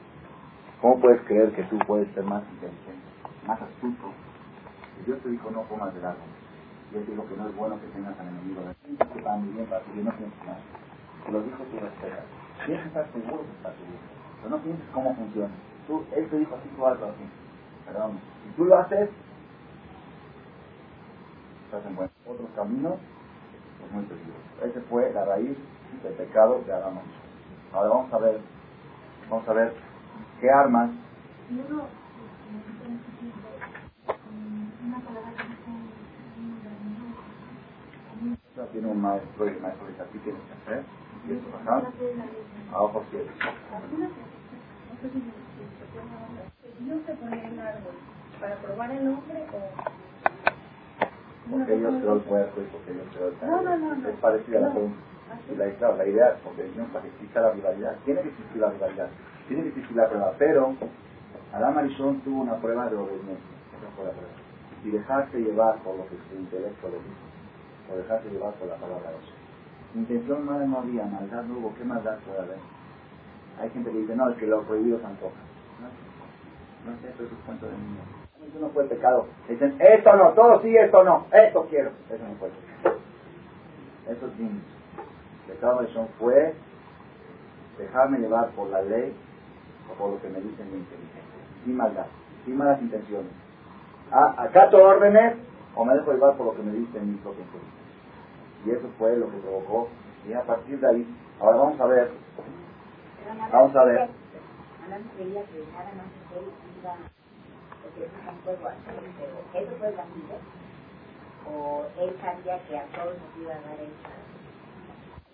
[0.80, 2.98] cómo puedes creer que tú puedes ser más inteligente,
[3.46, 4.10] más astuto?
[5.00, 6.26] Y Dios te dijo no comas del árbol.
[6.90, 8.62] Dios te dijo que no es bueno que tengas al enemigo.
[9.14, 10.58] Que va muy bien para que no pienses nada.
[11.30, 12.43] Lo dijo tú respetas.
[12.66, 13.98] Tienes que estar seguro que estás seguro.
[14.42, 15.54] Pero no pienses cómo funciona.
[15.86, 17.24] Tú, él te dijo así, tú hazlo así.
[17.86, 18.20] Perdón.
[18.44, 19.10] Si tú lo haces,
[21.66, 22.10] estás en buen.
[22.26, 22.98] Otros caminos
[23.92, 24.06] muy
[24.62, 25.56] Esa fue la raíz
[26.02, 27.00] del pecado de Adán.
[27.72, 28.40] Ahora vamos a ver,
[29.30, 29.74] vamos a ver
[30.40, 30.90] qué armas.
[38.72, 40.84] Tiene un maestro y el maestro dice aquí tienes que hacer.
[41.28, 41.84] Y eso bajar
[42.72, 43.30] a ojos ciegos.
[46.80, 47.94] Dios se pone el árbol
[48.40, 50.04] para probar el hombre o
[51.50, 54.08] porque ellos creó el cuerpo y porque ellos creó el cerebro.
[54.08, 54.96] Es parecida a la pregunta.
[55.50, 58.60] Y la, claro, la idea, porque Dios para que exista la rivalidad, tiene que existir
[58.60, 59.08] la rivalidad,
[59.48, 60.74] tiene que existir la prueba, pero
[61.52, 64.32] Adam Arishon tuvo una prueba de obediencia, esa fue la prueba.
[64.84, 67.92] Y dejarse llevar por lo que su intelecto le dijo.
[67.92, 69.43] o dejarse llevar por la palabra de Dios.
[69.94, 72.58] Intención mala no había, maldad no hubo, ¿qué maldad puede haber?
[73.60, 75.38] Hay gente que dice, no, es que los prohibidos antojan.
[75.80, 78.04] No, no es eso, es un cuento de niños.
[78.48, 79.26] Eso no fue pecado.
[79.48, 81.90] Dicen, esto no, todo sí, esto no, esto quiero.
[82.10, 82.96] Eso no fue pecado.
[84.08, 84.64] Eso es niños.
[85.46, 86.54] Pecado de Son fue
[87.78, 89.14] dejarme llevar por la ley
[89.90, 91.32] o por lo que me dicen mi inteligencia.
[91.64, 92.06] Sin maldad,
[92.44, 93.30] sin malas intenciones.
[94.10, 95.36] Ah, acato órdenes
[95.76, 97.83] o me dejo llevar por lo que me dicen mi propia inteligencia.
[98.64, 99.88] Y eso fue lo que provocó.
[100.28, 101.06] Y a partir de ahí,
[101.40, 102.10] ahora vamos a ver.
[103.52, 104.08] Vamos a ver.
[109.96, 110.06] la.
[111.46, 114.24] O él sabía que a todos nos iba a dar esa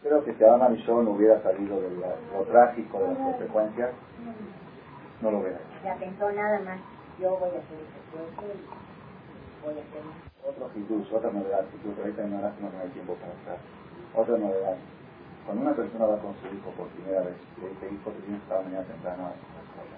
[0.03, 3.90] Creo que si Adam Arishon hubiera salido de lo trágico de las consecuencias,
[5.21, 5.85] no lo hubiera hecho.
[5.85, 6.81] Ya pensó nada más,
[7.21, 12.40] yo voy a hacer y voy a hacer Otro hidush, otra novedad, que ahorita no,
[12.40, 13.59] no hay tiempo para estar.
[14.14, 14.76] Otra novedad.
[15.44, 18.40] Cuando una persona va con su hijo por primera vez, le dice, hijo, te tienes
[18.40, 19.96] que estar mañana temprano a la escuela.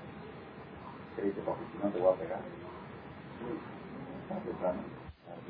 [1.17, 1.41] ¿Qué dice?
[1.45, 2.41] Porque si no te voy a pegar.
[4.33, 4.81] Temprano.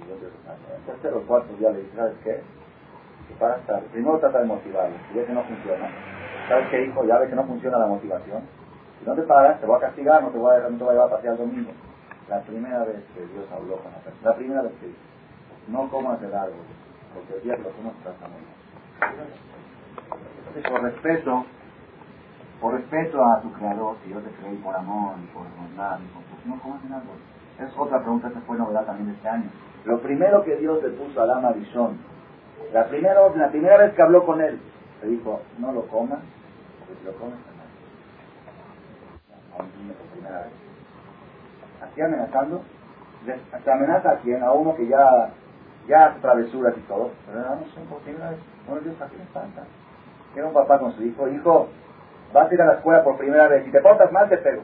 [0.03, 2.43] El tercero o cuarto día le dice, ¿sabes qué?
[3.39, 3.83] para estar.
[3.85, 4.97] Primero trata de motivarlo.
[5.09, 5.89] Si ves que no funciona,
[6.49, 7.05] ¿sabes qué, hijo?
[7.05, 8.43] Ya ves que no funciona la motivación.
[8.99, 10.91] Si no te paras, te voy a castigar, no te voy a, no te voy
[10.91, 11.73] a llevar a pasear el domingo.
[12.33, 14.99] La primera vez que Dios habló con la persona, la primera vez que dijo,
[15.69, 16.65] no comas el árbol,
[17.13, 18.29] porque el día que lo comas vas a
[20.71, 21.45] por respeto,
[22.59, 26.07] por respeto a tu creador, si yo te creí por amor y por bondad, y
[26.09, 27.17] por, no comas el árbol.
[27.61, 29.51] Es otra pregunta, esta fue novedad también este año.
[29.85, 31.99] Lo primero que Dios le puso a la maldición
[32.73, 34.59] la primera, la primera vez que habló con él,
[35.03, 36.21] le dijo, no lo comas,
[36.79, 37.39] porque si lo comes
[39.59, 40.72] te niño por primera vez.
[41.83, 42.63] Así amenazando,
[43.65, 45.31] se amenaza a quien, a uno que ya,
[45.89, 48.39] ya hace travesuras y todo, pero no, no son vez.
[48.67, 49.63] Bueno, Dios, ¿a qué le espanta?
[50.35, 51.69] Era un papá con su hijo, hijo,
[52.33, 54.63] vas a ir a la escuela por primera vez, si te portas mal te pego.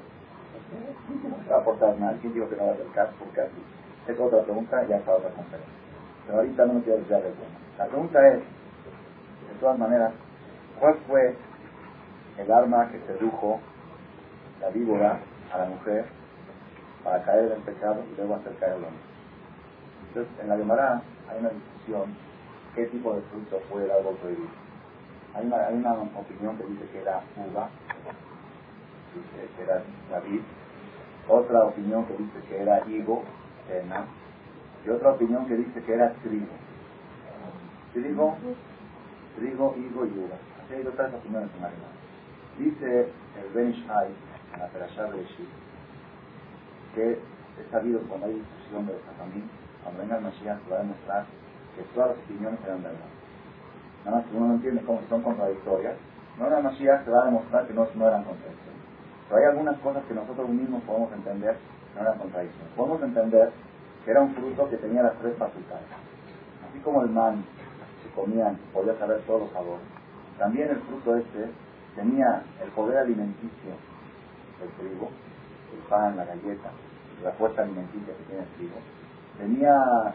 [1.28, 3.12] No se va a portar mal, ¿quién dijo que no va a hacer caso?
[3.18, 3.62] Porque así.
[4.06, 5.74] Es otra pregunta, ya está otra conferencia.
[6.26, 7.58] Pero ahorita no me quiero desviar del tema.
[7.78, 10.12] La pregunta es, de todas maneras,
[10.80, 11.36] ¿cuál fue
[12.38, 13.60] el arma que sedujo
[14.60, 15.18] la víbora
[15.52, 16.06] a la mujer
[17.04, 19.02] para caer en pecado y luego hacer caer el hombre?
[20.08, 22.14] Entonces, en la Gemara hay una discusión
[22.74, 24.48] qué tipo de fruto fue el árbol prohibido.
[25.34, 27.68] Hay una, hay una opinión que dice que era uva,
[29.56, 30.40] que era David,
[31.28, 33.24] otra opinión que dice que era higo,
[33.66, 34.06] cena,
[34.86, 36.46] y otra opinión que dice que era trigo.
[37.92, 38.36] Trigo,
[39.36, 40.36] trigo, higo y uva.
[40.64, 41.98] Así hay otras opiniones en alemán.
[42.58, 43.08] Dice
[43.42, 44.08] el Ben Ishai,
[44.54, 45.48] en la Perashá de Shir,
[46.98, 47.12] que
[47.62, 49.46] es sabido cuando hay discusión de los Jajamín,
[49.82, 51.26] cuando venga el Mashiach se va a demostrar
[51.76, 53.10] que todas las opiniones eran verdad.
[54.04, 55.94] Nada más que uno no entiende cómo son contradictorias.
[56.38, 58.82] No era Mashiach se va a demostrar que no, no eran contradicciones.
[59.28, 62.74] Pero hay algunas cosas que nosotros mismos podemos entender que no eran contradicciones.
[62.74, 63.52] Podemos entender
[64.04, 65.86] que era un fruto que tenía las tres facultades.
[66.66, 67.44] Así como el man
[68.14, 69.86] comían, podía saber todos los sabores.
[70.38, 71.46] También el fruto este
[71.94, 73.70] tenía el poder alimenticio
[74.58, 75.10] del trigo,
[75.74, 76.70] el pan, la galleta,
[77.22, 78.76] la fuerza alimenticia que tiene el trigo.
[79.38, 80.14] Tenía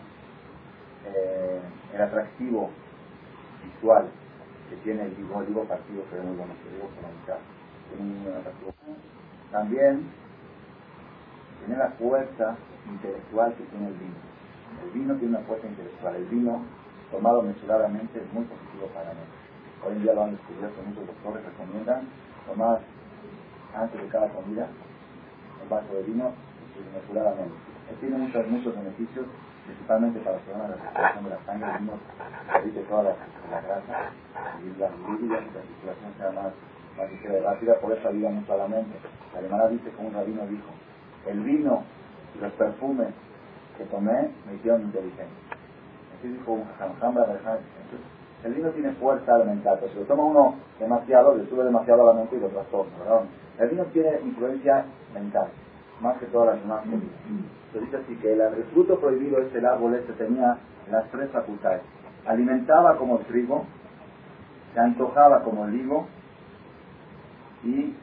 [1.05, 1.61] eh,
[1.93, 2.69] el atractivo
[3.63, 4.09] visual
[4.69, 7.37] que tiene el higo, el higo partido, la mitad,
[7.89, 8.73] tiene un atractivo.
[9.51, 10.09] También
[11.59, 12.55] tiene la fuerza
[12.89, 14.15] intelectual que tiene el vino.
[14.83, 16.15] El vino tiene una fuerza intelectual.
[16.15, 16.63] El vino
[17.11, 19.43] tomado mesuradamente es muy positivo para nosotros.
[19.85, 22.07] Hoy en día lo han descubierto, muchos doctores recomiendan
[22.47, 22.79] tomar
[23.75, 24.67] antes de cada comida
[25.61, 26.33] un vaso de vino
[26.93, 27.55] mesuradamente.
[27.89, 29.25] Él tiene muchos, muchos beneficios,
[29.65, 31.93] principalmente para la circulación de la sangre, el vino
[32.59, 33.13] evite toda la,
[33.61, 34.11] grasa
[34.63, 36.51] y la líquidas la circulación sea más,
[36.97, 38.95] más ligera y rápida, por eso ayuda mucho a la mente.
[39.33, 40.71] La alemana dice, como un rabino dijo,
[41.27, 41.83] el vino
[42.35, 43.13] y los perfumes
[43.77, 45.43] que tomé me hicieron inteligente
[48.43, 52.13] el vino tiene fuerza mental, pero si lo toma uno demasiado, le sube demasiado a
[52.13, 52.91] la mente y lo trastorna.
[53.59, 55.47] El vino tiene influencia mental,
[56.01, 57.53] más que todas las demás cosas.
[57.71, 60.57] Se dice así que el, fruto prohibido es el árbol este tenía
[60.91, 61.81] las tres facultades.
[62.25, 63.65] Alimentaba como el trigo,
[64.73, 66.07] se antojaba como el higo
[67.63, 67.95] y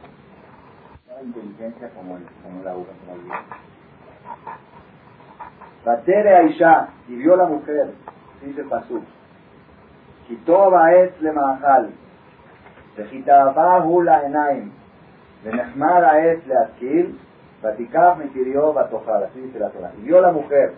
[1.09, 3.35] daba inteligencia como el, como la uva, como el vino.
[5.85, 7.95] Batere Aisha, y vio la mujer,
[8.43, 9.03] dice Pasú,
[10.29, 11.91] Kitoba es le mahal,
[12.97, 14.71] Vejitabahu la enaim,
[15.43, 17.19] Benechmara es le akil,
[17.63, 19.93] Vatikaf me va batojal, así dice la Torah.
[19.99, 20.75] Y vio la mujer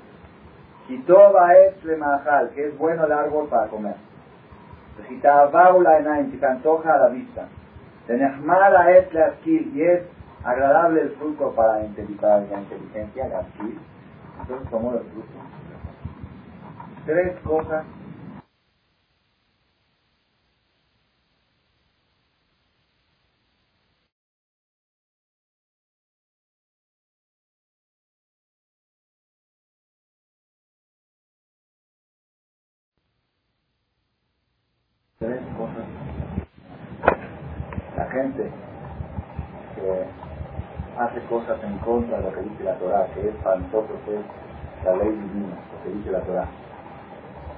[0.86, 3.94] Quitoba es lemajal, que es bueno el árbol para comer.
[5.52, 7.48] Baula en si te antoja a la vista.
[8.06, 10.02] Tenehmala es la y es
[10.44, 13.46] agradable el fruto para la inteligencia, la
[14.40, 15.28] Entonces tomó el fruto.
[17.06, 17.84] Tres cosas
[35.22, 35.84] tres cosas.
[37.96, 38.50] La gente
[39.74, 40.04] que
[40.98, 44.84] hace cosas en contra de lo que dice la Torah, que es para nosotros es
[44.84, 46.46] la ley divina, lo que dice la Torah,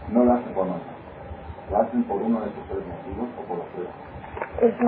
[0.08, 0.94] no lo hacen por nosotros.
[1.70, 3.88] Lo hacen por uno de estos tres motivos o por los tres.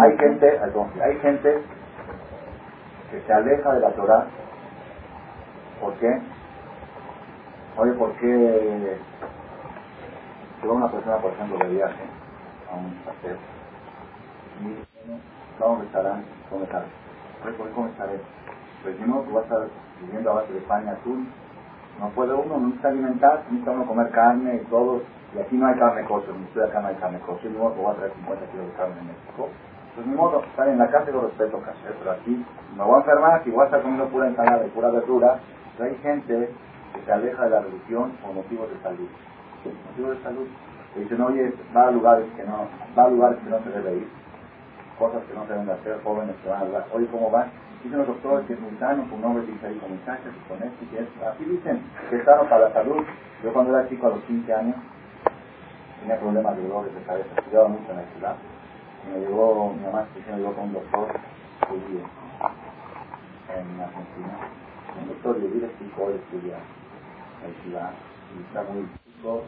[0.01, 0.61] Hay gente,
[1.03, 1.63] hay gente
[3.11, 4.27] que se aleja de la Torah.
[5.81, 6.21] ¿Por qué?
[7.79, 8.99] Oye, ¿por qué
[10.61, 12.05] se va una persona, por ejemplo, de viaje
[12.71, 13.37] a un paseo
[14.63, 16.25] y ¿cómo estarán?
[16.51, 16.89] ¿Cómo estarán?
[17.75, 18.21] ¿Cómo estaré?
[18.83, 19.69] Pues no, tú vas a estar
[20.01, 21.29] viviendo a base de pan y atún.
[22.01, 25.03] No puede uno, no necesita alimentar, necesita uno comer carne y todo.
[25.35, 27.93] Y aquí no hay carne kosher, ni estoy acá no hay carne kosher, modo voy
[27.93, 29.49] a traer 50 kilos de carne en México.
[29.95, 32.45] Pues ni modo, estar en la y lo respeto caché, pero aquí
[32.77, 35.41] me voy a enfermar, si voy a estar comiendo pura ensalada y pura verdura,
[35.77, 36.51] pero hay gente
[36.95, 39.09] que se aleja de la religión por motivos de salud.
[39.91, 40.47] Motivos de salud
[40.95, 44.09] dicen, oye, va a lugares que no, va a lugares que no se debe ir,
[44.99, 47.51] cosas que no se deben hacer, jóvenes que van a lugares, oye, ¿cómo van?
[47.83, 50.63] Dicen los doctores que es muy sano, con nombre dice ahí con muchachas y con
[50.63, 51.29] esto y esto.
[51.29, 53.05] Así dicen que es sano para la salud.
[53.45, 54.77] Yo cuando era chico a los 15 años
[56.01, 58.37] tenía problemas de dolores de cabeza, estudiaba mucho en la ciudad.
[59.07, 61.09] Y me llevó, mi mamá me llevó con un doctor
[61.69, 62.03] judío
[63.55, 64.35] en Argentina.
[65.01, 67.91] Un doctor y le explicó, él estudia en la ciudad
[68.35, 69.43] y está muy chico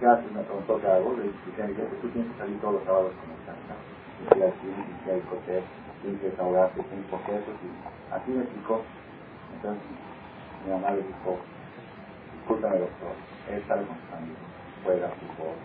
[0.00, 0.32] ¿qué haces?
[0.32, 1.14] Me preguntó qué hago.
[1.16, 4.36] Le dije, tú tienes que salir todos los sábados con muchacha.
[4.36, 4.66] Y así,
[5.06, 5.62] y hay coche,
[6.02, 7.54] tienes que desahogarte, tienes procesos.
[7.62, 8.82] Y así me explicó.
[9.54, 9.82] Entonces,
[10.64, 11.38] mi mamá le dijo,
[12.34, 13.14] discúlpame doctor,
[13.50, 14.36] él sale con su familia,
[14.84, 15.56] juega fútbol,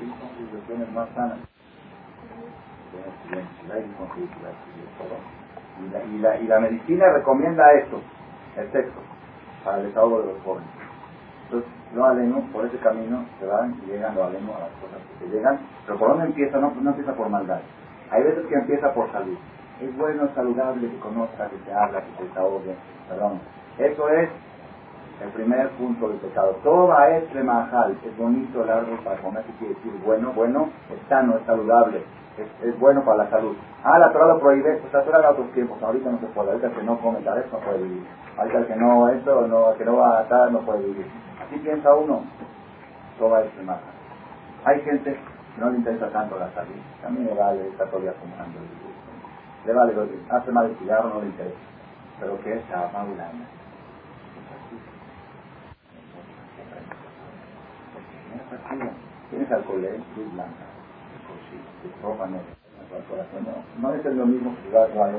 [0.00, 1.38] y son civilizaciones más sanas.
[5.80, 8.00] Y la, y, la, y la medicina recomienda esto,
[8.56, 9.00] el sexo,
[9.64, 10.70] para el desahogo de los jóvenes.
[11.44, 14.98] Entonces, no aleno, por ese camino se van y llegan lo aleno a las cosas
[15.18, 15.58] que se llegan.
[15.86, 17.60] Pero por dónde empieza, no, no empieza por maldad.
[18.10, 19.36] Hay veces que empieza por salud.
[19.80, 22.74] Es bueno, es saludable que conozca, que se habla, que se desahogue.
[23.08, 23.40] Perdón.
[23.78, 24.28] Eso es
[25.22, 26.56] el primer punto del pecado.
[26.62, 27.96] Toda es remajal.
[28.04, 32.02] Es bonito el árbol para comer, que quiere decir bueno, bueno, es sano, es saludable.
[32.38, 33.56] Es, es, bueno para la salud.
[33.84, 36.50] Ah, la Torah lo prohíbe, pues la Torah era otros tiempos, ahorita no se puede,
[36.50, 38.02] ahorita el que no come tal no puede vivir,
[38.36, 41.06] ahorita el que no esto, no, el que no va a atar no puede vivir.
[41.46, 42.22] Así piensa uno,
[43.18, 43.78] todo es más.
[44.64, 48.60] Hay gente que no le interesa tanto la salud, también le vale, está todavía fumando,
[49.66, 49.94] le vale,
[50.30, 51.56] hace mal el cigarro, no le interesa,
[52.18, 53.26] pero que es una
[59.30, 59.82] Tienes alcohol,
[60.16, 60.64] luz blanca,
[62.02, 62.44] ropa negra,
[63.80, 65.10] no, es lo mismo que llevar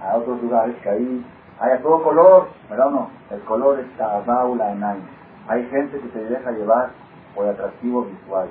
[0.00, 1.26] a otros lugares que ahí
[1.58, 3.10] haya todo color, ¿verdad o no?
[3.30, 5.23] El color está baula en aire.
[5.46, 6.90] Hay gente que se deja llevar
[7.34, 8.48] por atractivo visual.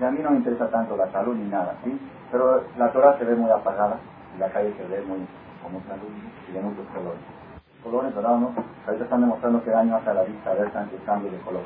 [0.00, 2.00] Y a mí no me interesa tanto la salud ni nada, ¿sí?
[2.32, 3.98] Pero la Torah se ve muy apagada
[4.34, 5.26] y la calle se ve muy
[5.62, 6.10] con mucha luz
[6.48, 7.20] y de muchos colores.
[7.82, 8.54] Colores, ¿verdad no?
[8.86, 11.62] Ahorita están demostrando que daño hace la vista ver tanto cambio de color.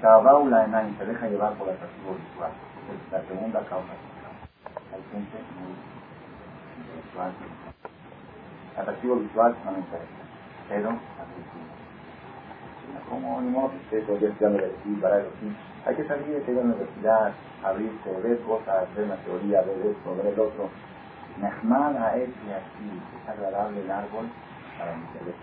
[0.00, 2.52] Tabaula en se deja llevar por atractivo visual.
[2.92, 3.94] Es la segunda causa.
[4.92, 5.72] Hay gente muy
[7.02, 7.32] visual.
[8.76, 10.24] Atractivo visual no me interesa,
[10.68, 11.63] pero atractivo
[13.08, 15.56] como ni modo que esté todavía estudiando decir, para así.
[15.86, 20.26] Hay que salir de la universidad, abrirse, ver cosas, ver una teoría, ver esto, ver
[20.32, 20.70] el otro.
[21.40, 24.26] Nahmana es y así, es agradable el árbol
[24.78, 25.34] para mi cerebro.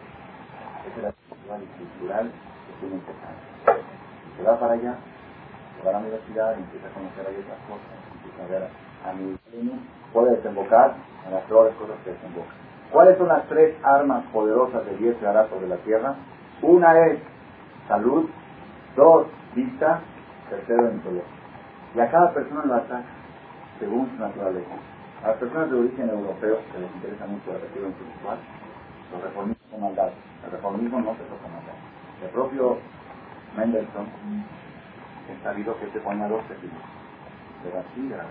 [0.87, 3.35] Esa es la cultural y cultural que tiene que estar.
[4.37, 4.95] Se va para allá,
[5.77, 8.63] se va a la universidad y empieza a conocer ahí otras cosas, empieza a ver
[9.05, 9.37] a mi
[10.13, 10.95] puede desembocar
[11.25, 12.55] en las peores cosas que desembocan.
[12.91, 16.15] ¿Cuáles son las tres armas poderosas de Dios que hará sobre la tierra?
[16.61, 17.19] Una es
[17.91, 18.29] salud,
[18.95, 19.99] dos, vista,
[20.49, 21.29] tercero, intelecto.
[21.93, 23.03] Y a cada persona lo ataca
[23.79, 24.71] según su naturaleza.
[25.23, 28.37] A las personas de origen europeo, que les interesa mucho el retiro intelectual,
[29.11, 30.09] los reformistas son maldad.
[30.45, 31.75] El reformismo no se toca maldad.
[32.23, 32.77] El propio
[33.57, 34.07] Mendelssohn
[35.27, 36.79] es sabido que se ponía dos tejidos,
[37.63, 38.23] de García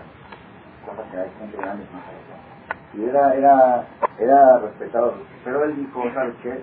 [0.85, 2.50] cosas que hay gente grande más
[2.93, 3.87] Y era, era,
[4.19, 5.13] era respetado.
[5.43, 6.61] Pero él dijo, ¿sabes qué?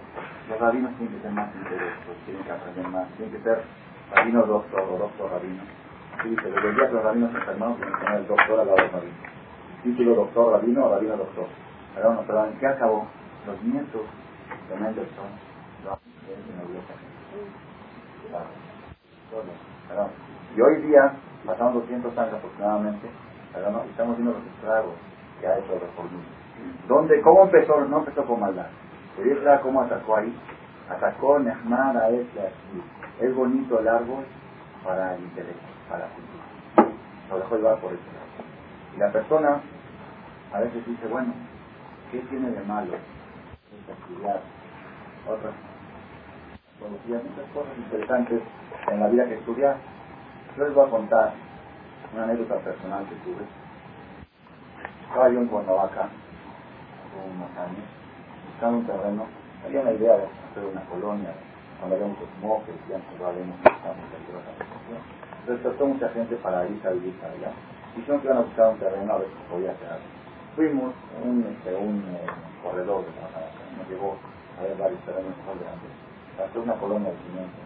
[0.51, 3.63] Los rabinos tienen que ser más interesados, tienen que aprender más, tienen que ser
[4.15, 5.63] rabino doctor o doctor rabino.
[6.23, 8.67] Sí, desde el día que los rabinos se enfermaron, tienen que tener el doctor al
[8.67, 9.17] lado del rabino.
[9.83, 11.47] Título doctor rabino o rabino doctor.
[11.95, 13.07] Pero no, pero ¿en qué acabó?
[13.47, 14.03] Los nietos
[14.69, 15.33] de Mendelssohn,
[16.29, 16.95] en Europa.
[19.89, 20.11] Claro.
[20.55, 21.13] Y hoy día,
[21.47, 23.09] pasaron 200 años aproximadamente,
[23.73, 23.83] ¿no?
[23.85, 24.95] estamos viendo los estragos
[25.41, 26.25] que ha hecho el reformismo.
[26.89, 27.81] ¿Dónde, ¿Cómo empezó?
[27.85, 28.67] No empezó con maldad.
[29.63, 30.35] Cómo atacó ahí.
[30.89, 32.83] Atacó Nehmar a este aquí.
[33.21, 34.25] Es bonito el árbol
[34.85, 36.93] para el intelecto, para la cultura.
[37.31, 38.03] Lo dejó llevar por lado.
[38.95, 39.61] Y la persona
[40.53, 41.33] a veces dice, bueno,
[42.11, 42.95] ¿qué tiene de malo?
[43.89, 44.41] Estudiar
[45.27, 45.55] otras
[46.81, 48.41] muchas cosas interesantes
[48.87, 49.77] en la vida que estudiar.
[50.57, 51.33] Yo les voy a contar
[52.15, 53.68] una anécdota personal que tuve.
[55.09, 57.89] Estaba yo en Cuernavaca hace unos años,
[58.45, 59.25] buscando un terreno.
[59.65, 61.33] Había una idea de hacer una colonia,
[61.81, 64.05] cuando había muchos monjes, decían que probablemente estamos
[65.41, 67.53] Entonces trató mucha gente para irse a vivir para allá.
[67.97, 69.97] Dijeron que iban a buscar un terreno a ver si podía hacer.
[70.55, 70.93] Fuimos,
[71.25, 72.29] un, este, un eh,
[72.63, 74.13] corredor de Cuernavaca, nos llevó
[74.61, 75.93] a ver varios terrenos muy grandes.
[76.37, 77.59] Hacer una colonia de cimiento.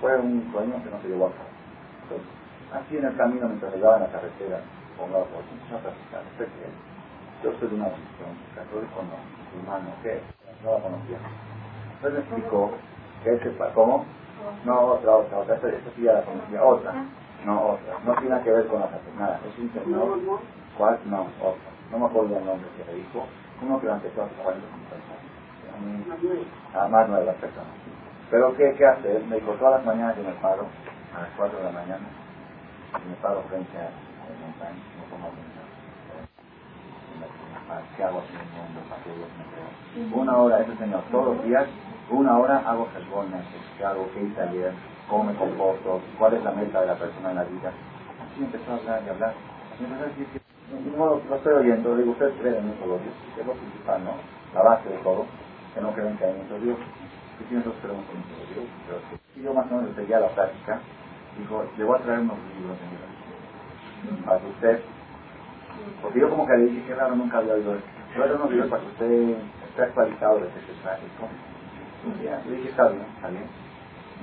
[0.00, 1.54] Fue un sueño que no se llevó a cabo.
[2.74, 4.58] Así en el camino, mientras llegaba en la carretera,
[4.98, 6.22] con la voz, empezó a platicar.
[6.32, 6.68] ¿Usted qué
[7.44, 9.18] Yo soy de una religión católico, no,
[9.60, 10.20] humano, ¿qué
[10.64, 11.18] No la conocía.
[11.96, 12.70] Entonces me explicó
[13.22, 14.04] que ese, ¿cómo?
[14.64, 16.92] No, otra, otra, otra, esta, esta sí ya la conocía, otra.
[17.44, 17.98] No, otra.
[18.04, 18.88] No tiene que ver con la
[19.18, 19.40] nada.
[19.46, 19.68] Es un
[20.76, 20.98] ¿cuál?
[21.06, 21.70] No, otra.
[21.90, 23.26] No me acuerdo el nombre que le dijo.
[23.62, 24.84] Uno que lo empezó hace 40 años.
[26.74, 27.66] Ah, más nueva persona.
[28.30, 29.20] Pero ¿qué, qué hace?
[29.28, 30.66] Me dijo, todas las mañanas yo me paro
[31.14, 32.06] a las 4 de la mañana
[33.04, 34.13] y me paro frente a la
[40.12, 41.66] Una hora, ese señor, todos los días,
[42.10, 43.44] una hora hago gelbones,
[43.78, 44.72] qué hago, qué hice ayer,
[45.08, 47.72] cómo me comporto, cuál es la meta de la persona en la vida.
[48.22, 49.34] Así empezó a hablar y hablar.
[49.78, 50.26] Empezó a decir
[50.96, 54.04] no, lo estoy oyendo, digo, ustedes creen en un solo Dios, que es lo principal,
[54.04, 54.12] ¿no?
[54.54, 55.26] La base de todo,
[55.74, 56.78] que no creen que hay solo Dios.
[57.40, 60.80] Y si nosotros creemos en Dios, pero yo más o menos seguía la práctica,
[61.38, 63.13] dijo, le voy a traer unos libros mi
[64.24, 64.80] para que usted,
[66.02, 67.88] porque yo como que le dije, qué raro, nunca había oído esto.
[68.14, 69.38] Pero unos libros para que usted
[69.68, 71.28] esté actualizado de este trágico.
[72.20, 73.50] Y ya, le dije, está bien, está bien.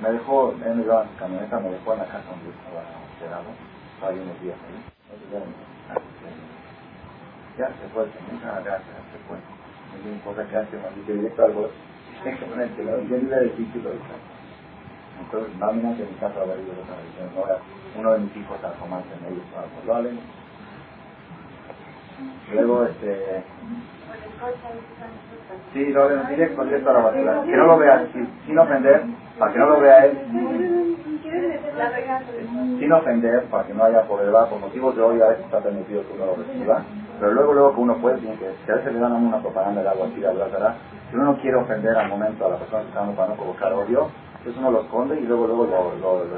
[0.02, 2.82] Me dejó, él me llevaba en su camioneta, me dejó en la casa donde estaba
[3.14, 3.50] esperado,
[3.94, 4.84] estaba ahí unos días ahí.
[7.58, 9.38] Ya se fue, muchas gracias, se fue.
[9.92, 11.70] Me dijo, cosa que hace, me dice directo algo,
[12.24, 13.98] excelente, yo le título de
[15.20, 17.30] entonces, a que en mi casa va a haber otra religión.
[17.36, 17.58] Ahora,
[17.98, 20.18] uno de mis hijos a tomarse en ellos para hablarle.
[22.52, 23.44] Luego, este.
[25.72, 27.42] Sí, lo ven directo, directo a la basura.
[27.44, 29.02] Que no lo vea, sin, ofender,
[29.38, 30.18] para que no lo vea él.
[32.78, 36.02] Sin ofender, para que no haya debajo, por motivos de hoy a veces está permitido
[36.02, 36.84] que uno lo reciba.
[37.20, 39.28] Pero luego, luego que uno puede, tiene que, si a veces le dan a uno
[39.28, 40.76] una propaganda de algo así, de hablar,
[41.08, 43.72] si uno no quiere ofender al momento a la persona que está para no provocar
[43.72, 44.10] odio,
[44.42, 46.36] entonces uno lo esconde y luego, luego lo, lo, lo,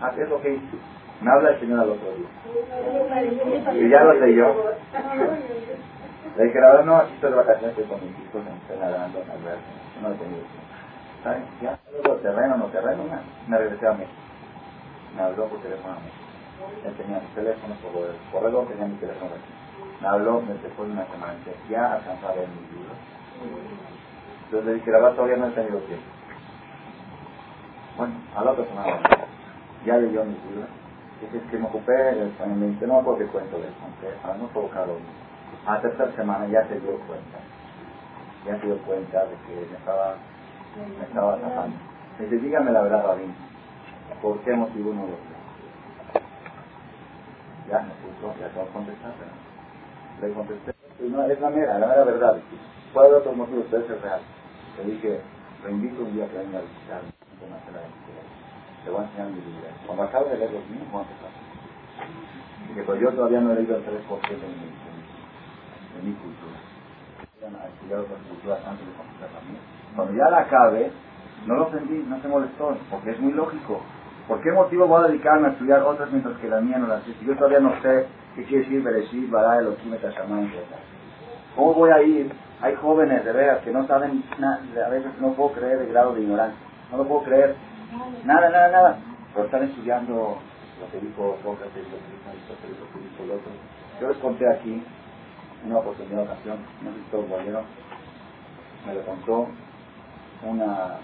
[0.00, 0.76] Ah, es lo hice.
[1.20, 3.74] Me habla el Señor al otro día.
[3.74, 4.54] Y ya lo leyó.
[6.36, 9.18] Le dije, la verdad no, aquí estoy de vacaciones, estoy con mis hijos, estoy nadando.
[10.02, 10.42] No he tenido.
[11.62, 13.04] Ya, luego terreno, no terreno,
[13.46, 14.18] me regresé a México.
[15.14, 16.86] Me habló por teléfono a México.
[16.86, 19.52] Él tenía mi teléfono, por el corredor tenía mi teléfono aquí.
[20.00, 21.34] Me habló después de una semana,
[21.70, 22.98] ya alcanzaba mis libros.
[24.44, 26.17] Entonces le dije, la verdad todavía no he tenido tiempo.
[27.98, 29.00] Bueno, a la otra semana
[29.84, 30.68] ya leyó mi libro.
[31.20, 32.14] Dice que me ocupé,
[32.46, 34.98] me dice, no qué cuento le conté, para no provocarlo.
[35.66, 37.38] A la tercera semana ya se dio cuenta,
[38.46, 40.14] ya se dio cuenta de que me estaba,
[40.76, 41.76] me estaba tapando.
[42.20, 43.34] dice, dígame la verdad, Rabín,
[44.22, 45.18] ¿por qué motivo no lo
[47.68, 49.12] Ya me puso, ya te voy a contestar,
[50.22, 52.36] le contesté, no, es la mera, la mera verdad.
[52.94, 54.20] Puede haber otros motivos, pero es real.
[54.78, 55.20] Le dije,
[55.64, 57.17] lo invito un día a que venga a visitarme
[58.84, 59.68] te voy a enseñar mi vida.
[59.86, 61.30] Cuando acabe de leer los míos, voy a empezar.
[62.68, 64.68] Dije, pues yo todavía no he leído el 3% de mi,
[65.94, 66.58] de mi cultura.
[67.38, 69.60] A estudiar otras culturas antes de comenzar la mía.
[69.94, 70.90] Cuando ya la acabe,
[71.46, 73.80] no lo sentí, no se molestó, porque es muy lógico.
[74.26, 77.00] ¿Por qué motivo voy a dedicarme a estudiar otras mientras que la mía no la
[77.00, 77.14] sé?
[77.18, 80.52] Si yo todavía no sé qué quiere decir Bereshit, Bará, Elohim, Tashamán,
[81.56, 82.32] ¿Cómo voy a ir?
[82.60, 86.22] Hay jóvenes de veras que no saben, a veces no puedo creer el grado de
[86.22, 86.67] ignorancia.
[86.90, 87.56] No lo puedo creer.
[88.24, 88.98] Nada, nada, nada.
[89.32, 90.38] Pero están estudiando
[90.80, 93.52] lo que dijo Sócrates, lo que dijo Aristóteles, lo que dijo el otro.
[94.00, 94.82] Yo les conté aquí,
[95.66, 97.62] una oportunidad, ocasión, no sé si todos lo
[98.86, 99.48] me lo contó
[100.44, 101.00] una,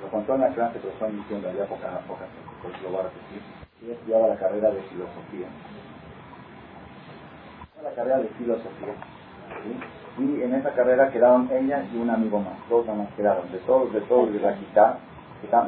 [0.00, 2.26] lo contó en la clase, pero en diciembre, había poca, poca,
[2.62, 3.42] por eso lo voy a repetir.
[3.82, 5.48] Ella estudiaba la carrera de filosofía.
[7.82, 8.94] La carrera de filosofía.
[10.18, 13.58] Y en esa carrera quedaron ella y un amigo más, todos nada más quedaron, de
[13.58, 14.98] todos, de todos de la quita,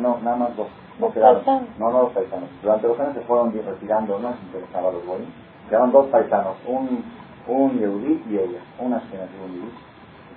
[0.01, 0.69] no, nada más dos,
[1.01, 1.43] no quedaron,
[1.79, 2.51] no, no dos paisanos.
[2.63, 5.29] Durante los años se fueron retirando, no les interesaba los bolis.
[5.69, 7.05] Quedaron dos paisanos, un,
[7.49, 9.73] un Yehudi y ella, una esquina de un Yehudi,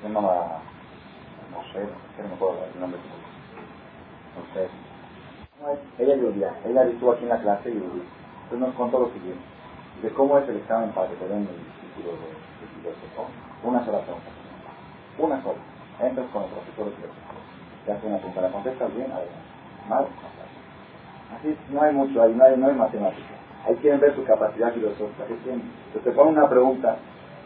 [0.02, 0.62] se llamaba
[1.52, 1.80] no sé,
[2.22, 3.00] no me acuerdo el nombre.
[4.36, 4.70] No sé.
[5.98, 8.04] Ella es judía, ella estuvo aquí en la clase judía.
[8.44, 9.42] Entonces nos contó lo siguiente,
[10.04, 12.37] de cómo es el examen para que te den el título de,
[12.96, 13.28] filósofo.
[13.64, 14.30] Una sola pregunta.
[15.18, 15.60] Una sola.
[16.00, 17.42] Entras con el profesor de filosofía.
[17.86, 19.48] Te hace una pregunta, la contestas bien, adelante.
[19.90, 20.06] Mal,
[21.36, 23.36] Así no hay mucho ahí, no hay, no hay matemática.
[23.66, 25.26] Ahí quieren ver su capacidad filosófica.
[25.28, 26.98] Entonces te ponen una pregunta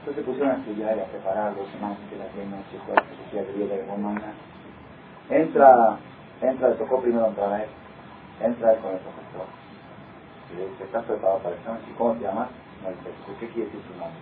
[0.02, 3.46] entonces se pusieron a estudiar y a preparar los que la noche, toda la filosofía
[3.54, 4.34] griega romana.
[5.30, 5.98] Entra,
[6.42, 7.70] entra, le tocó primero entrar a él.
[8.42, 9.46] Entra él con el profesor.
[10.50, 11.82] Y le dice, ¿estás preparado para el examen?
[11.88, 12.50] ¿Y cómo te llamas?
[12.82, 13.14] Moisés.
[13.40, 14.18] ¿Qué quiere decir su nombre?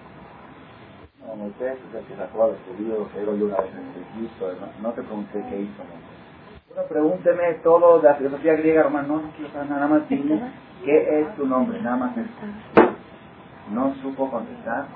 [1.30, 4.26] No, Moisés es el que sacó a los judíos, que yo una vez en el
[4.26, 4.52] Egipto.
[4.82, 5.84] No, te pregunté qué hizo.
[6.74, 9.08] Bueno, pregúnteme todo de la filosofía griega romana.
[9.08, 10.10] No, quiero saber nada más.
[10.10, 10.42] Dime,
[10.84, 11.80] ¿qué es tu nombre?
[11.82, 12.30] Nada más eso.
[13.72, 14.88] No supo contestar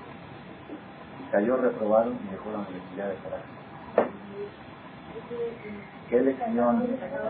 [1.32, 4.12] cayó reprobado y dejó la universidad de Corazón.
[6.10, 6.88] ¿Qué lección?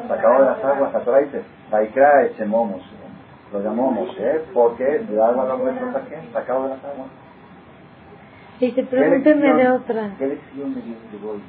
[0.09, 2.81] Sacado de las aguas, a dice, Baikra Echemomos.
[3.53, 7.22] Lo llamó Moshe porque de agua lo saqué, sacado de las aguas.
[8.59, 10.11] Dice, pregúnteme de otra.
[10.17, 11.41] ¿Qué lección me dio de hoy?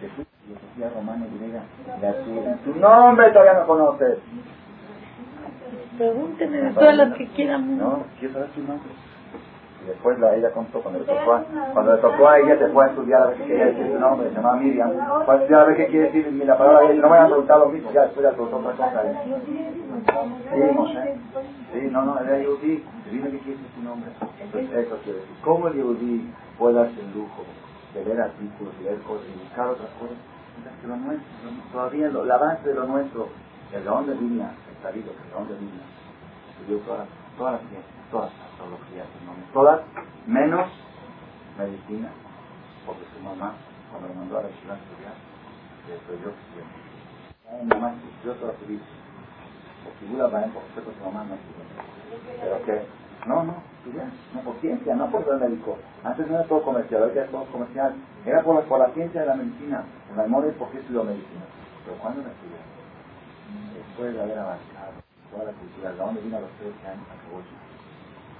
[0.00, 1.62] De su filosofía romana y griega.
[2.64, 4.18] Tu nombre todavía no conoces.
[5.98, 7.78] Pregúnteme de todas las que quieran.
[7.78, 8.90] No, quiero saber tu nombre.
[9.82, 12.68] Y después la, ella contó cuando le tocó a, cuando le tocó a ella, se
[12.68, 14.92] fue a estudiar a ver qué quería decir su nombre, se llamaba Miriam,
[15.24, 17.26] fue a estudiar a ver qué quiere decir la palabra de ella, no me han
[17.28, 19.02] preguntado lo mismo, ya después ya preguntó otra cosa.
[20.52, 21.18] Sí, Moshe.
[21.72, 24.10] Sí, no, no, era Yehudi, dime qué quiere decir su nombre.
[24.40, 27.44] Entonces eso quiere decir, ¿cómo el Yehudi puede darse el lujo
[27.94, 30.16] de leer artículos y leer cosas y buscar otras cosas?
[30.82, 31.26] Que lo nuestro,
[31.72, 33.28] todavía lo, la base de lo nuestro,
[33.72, 35.84] el león de línea, el sabido, el león de línea,
[36.50, 37.08] estudió todas,
[37.40, 38.30] todas las ciencias, todas
[39.54, 39.80] todas
[40.26, 40.68] menos
[41.56, 42.12] medicina,
[42.84, 43.54] porque su mamá,
[43.90, 45.16] cuando le mandó a la ciudad a estudiar,
[45.88, 47.64] le.
[47.64, 48.84] Mi mamá estudió toda su vida.
[50.30, 51.64] Para él, porque su mamá no estudió.
[52.40, 52.86] Pero que,
[53.26, 55.78] no, no, estudiar, no por ciencia, no por ser médico.
[56.04, 57.94] Antes no era todo comercial, ahora era todo comercial.
[58.26, 59.84] Era por la, por la ciencia de la medicina.
[60.14, 61.44] La memoria es porque estudió medicina.
[61.86, 62.60] Pero ¿cuándo la estudió?
[63.74, 64.92] Después de haber avanzado
[65.32, 67.06] toda la cultura, ¿de vino a los 13 años?
[67.10, 67.42] Acabó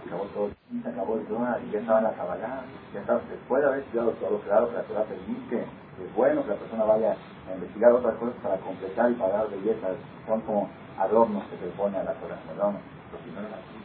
[0.06, 0.50] acabó todo,
[0.82, 1.26] se acabó el
[1.62, 2.64] y ya estaba en la Kabbalah,
[2.94, 6.50] ya estaba, después de haber estudiado todo claro que la Torah permite, es bueno que
[6.50, 7.16] la persona vaya
[7.48, 9.88] a investigar otras cosas para completar y para dar belleza,
[10.26, 10.68] son como
[10.98, 12.80] adornos que se pone a la Torah, ¿verdad?
[13.10, 13.78] Pero si no era así,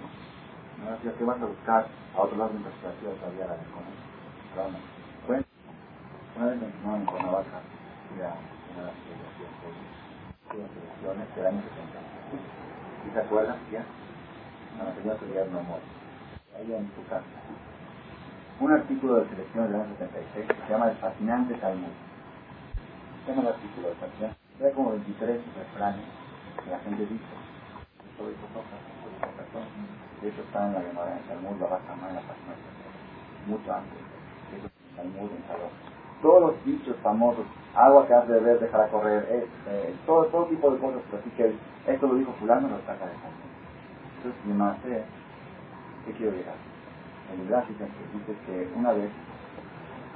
[0.79, 3.57] no era así, ¿qué vas a buscar a otro lado de investigación todavía la.
[5.27, 5.43] Bueno,
[6.35, 7.61] una vez me en Cuernavaca,
[8.15, 8.85] una
[10.61, 12.64] las selecciones del año 60.
[13.05, 13.57] ¿Y se acuerdan?
[13.71, 13.85] Ya,
[14.77, 15.83] no, tenía que leer no muere
[16.63, 17.25] en su casa.
[18.59, 21.91] Un artículo de selección del año 76 se llama El fascinante Talmud.
[23.25, 24.37] Se llama el artículo del fascinante.
[24.63, 26.05] Hay como 23 refranes
[26.63, 27.35] que la gente dice.
[28.09, 29.67] Esto dijo Soja, esto dijo Platón.
[30.21, 32.55] De hecho está en la Gemara en Talmud, la vas a en la página
[33.47, 33.99] Mucho antes.
[34.55, 35.94] Eso es el Talmud en Salón.
[36.21, 37.45] Todos los dichos famosos,
[37.75, 41.01] agua que has de beber, dejará correr, eh, eh, todo, todo tipo de cosas.
[41.19, 41.53] Así que
[41.87, 43.45] esto lo dijo fulano, lo saca de Talmud.
[44.17, 45.03] Entonces, mi madre
[46.05, 46.53] ¿Qué quiero llegar?
[47.33, 49.09] El gráfico dice que una vez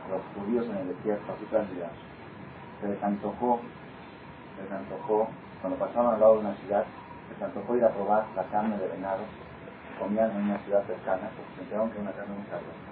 [0.09, 3.59] los judíos en el desierto, así se les antojó,
[4.55, 5.27] se les antojó,
[5.61, 6.85] cuando pasaban al lado de una ciudad,
[7.27, 10.85] se les antojó ir a probar la carne de venado que comían en una ciudad
[10.85, 12.88] cercana, porque se enteraron que era una carne muy sabrosa.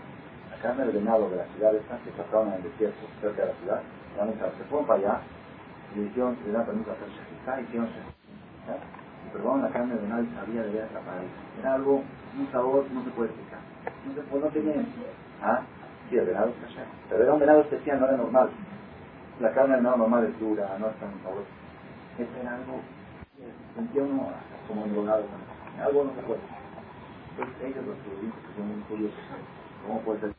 [0.57, 3.47] La carne de venado de la ciudad esta, que pasaban en el desierto, cerca de
[3.49, 3.81] la ciudad,
[4.57, 5.21] se fueron para allá
[5.93, 7.89] y le dijeron, le dieron permiso a hacer shahizá, y hicieron
[9.27, 12.03] y probaron la carne de venado y sabía de ver la Era algo
[12.37, 13.59] un sabor no se puede explicar.
[14.05, 14.85] No, se, pues no tiene...
[15.41, 15.61] ¿Ah?
[16.09, 16.85] Sí, el venado es kasher.
[17.09, 18.49] Pero era un venado especial, no era normal.
[19.39, 21.49] La carne de venado normal es dura, no es tan sabrosa.
[22.17, 22.79] Este era algo...
[23.75, 24.29] Sentía uno
[24.67, 25.23] como engonado.
[25.83, 26.41] Algo no se puede.
[27.31, 29.19] Entonces ellos los judíos que son muy curiosos.
[29.85, 30.36] ¿Cómo puede ser?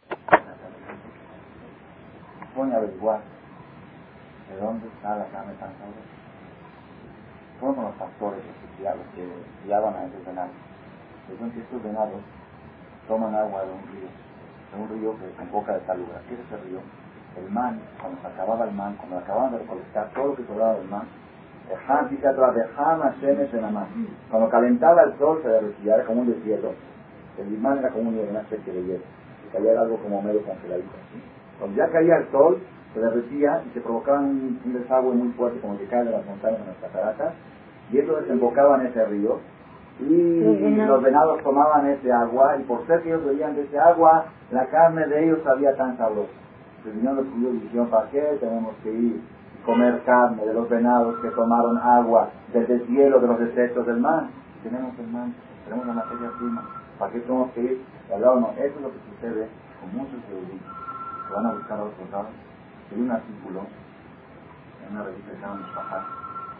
[2.58, 3.20] Pone a averiguar
[4.50, 6.10] de dónde está la carne tan sabrosa.
[7.60, 9.30] fueron los pastores los que, que
[9.64, 10.50] guiaban a esos venados.
[11.30, 12.18] Dijeron que estos venados
[13.06, 16.20] toman agua de un río, de un río que desemboca de tal lugar.
[16.26, 16.80] ¿Qué es ese río?
[17.38, 20.74] El man, cuando se acababa el man, cuando acababan de recolectar todo lo que sobraba
[20.74, 21.06] del man,
[24.30, 26.72] cuando calentaba el sol se derretía, era como un deshielo.
[27.38, 29.04] El imán era como una especie de hielo.
[29.46, 30.90] Y caía algo como medio congeladito.
[31.58, 32.58] Cuando ya caía el sol,
[32.94, 36.60] se derretía y se provocaba un, desagüe muy fuerte, como que cae de las montañas
[36.60, 37.34] en las cataratas.
[37.92, 39.38] Y eso desembocaba en ese río.
[40.00, 44.26] Y los venados tomaban ese agua, y por ser que ellos bebían de ese agua,
[44.52, 46.30] la carne de ellos sabía tan sabrosa.
[46.86, 49.20] El Señor los judíos dijeron, ¿para qué tenemos que ir
[49.68, 54.00] comer carne de los venados que tomaron agua desde el cielo de los desechos del
[54.00, 54.24] mar.
[54.62, 55.28] Tenemos el mar,
[55.64, 56.64] tenemos la materia prima.
[56.98, 57.84] ¿Para qué tenemos que ir
[58.14, 59.48] al No, eso es lo que sucede
[59.78, 60.77] con muchos eruditos
[61.28, 62.32] que van a buscar a otros lados.
[62.90, 66.06] Hay un artículo en una revista que se llama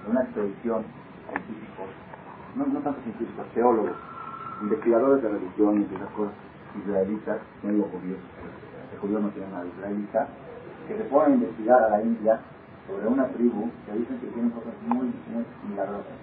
[0.04, 0.84] de una expedición
[1.28, 1.88] científicos,
[2.54, 3.96] no, no tanto científicos, teólogos,
[4.60, 6.34] investigadores de religión y esas cosas
[6.76, 8.20] israelitas, no digo judíos,
[8.92, 10.28] el judío no tiene nada israelita,
[10.86, 12.40] que se ponen a investigar a la India
[12.86, 16.16] sobre una tribu que dicen que tienen cosas muy, muy milagrosas.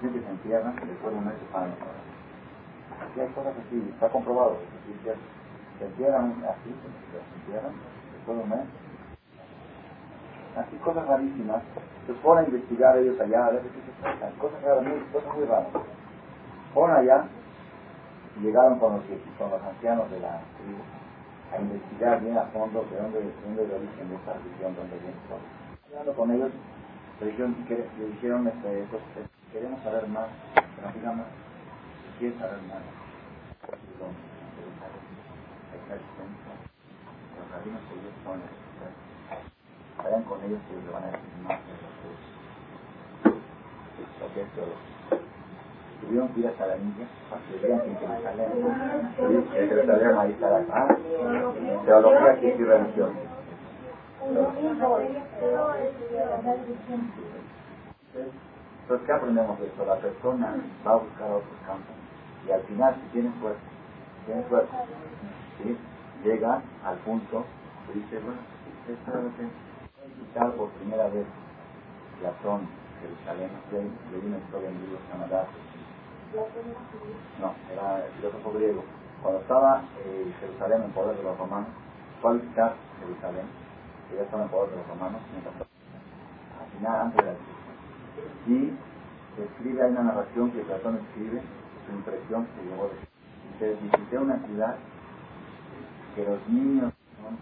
[0.00, 1.46] Dicen que se entierran después de un mes se
[3.02, 4.58] Aquí hay cosas así, está comprobado.
[4.58, 5.41] Se
[5.80, 7.72] entierran así, se entierran
[8.14, 8.66] después de un mes.
[10.56, 11.62] Así cosas rarísimas.
[12.06, 14.38] Se ponen a investigar ellos allá, a ver qué se.
[14.38, 15.68] Cosas raras, muy, cosas muy raras.
[16.74, 17.24] Fueron allá
[18.36, 19.04] y llegaron con los,
[19.38, 20.82] con los ancianos de la tribu
[21.52, 24.74] a investigar bien a fondo de dónde, de dónde es el origen de esta religión,
[24.74, 25.62] dónde viene todo
[25.92, 26.50] hablando con ellos,
[27.20, 29.02] le dijeron, le dijeron este, pues,
[29.52, 31.26] queremos saber más, que nos digan más,
[32.18, 32.80] quieren saber más.
[35.92, 38.40] Los rabinos que ellos son,
[40.02, 41.72] vayan con ellos y les van a decir más de
[44.20, 44.88] lo que es teología.
[46.00, 48.48] Tuvieron que ir hasta la India para que vean que en Jerusalén,
[49.54, 50.88] en Jerusalén ahí está la ah,
[51.84, 53.32] teología que es religión
[58.82, 59.84] entonces, ¿qué aprendemos de esto?
[59.84, 60.54] La persona
[60.86, 61.96] va a buscar otros campos
[62.46, 63.60] y al final, si tiene suerte,
[64.26, 64.70] tiene suerte,
[66.24, 67.44] llega al punto
[67.94, 68.40] dice, bueno,
[70.06, 71.26] escuchar por primera vez
[72.20, 72.68] Platón,
[73.00, 73.50] Jerusalén,
[74.12, 74.76] leí una historia en
[75.10, 75.46] Canadá.
[77.40, 78.84] No, era el filósofo griego.
[79.22, 81.68] Cuando estaba eh, Jerusalén en poder de los romanos,
[82.20, 83.46] fue a visitar Jerusalén
[84.08, 85.20] que ya estaba en poder de los romanos,
[86.60, 87.38] al final, antes de la
[88.46, 88.72] Y
[89.36, 91.42] se escribe, hay una narración que Platón escribe,
[91.86, 93.12] su impresión que llevó de
[93.52, 94.76] Dice, visité una ciudad
[96.14, 97.38] que los niños son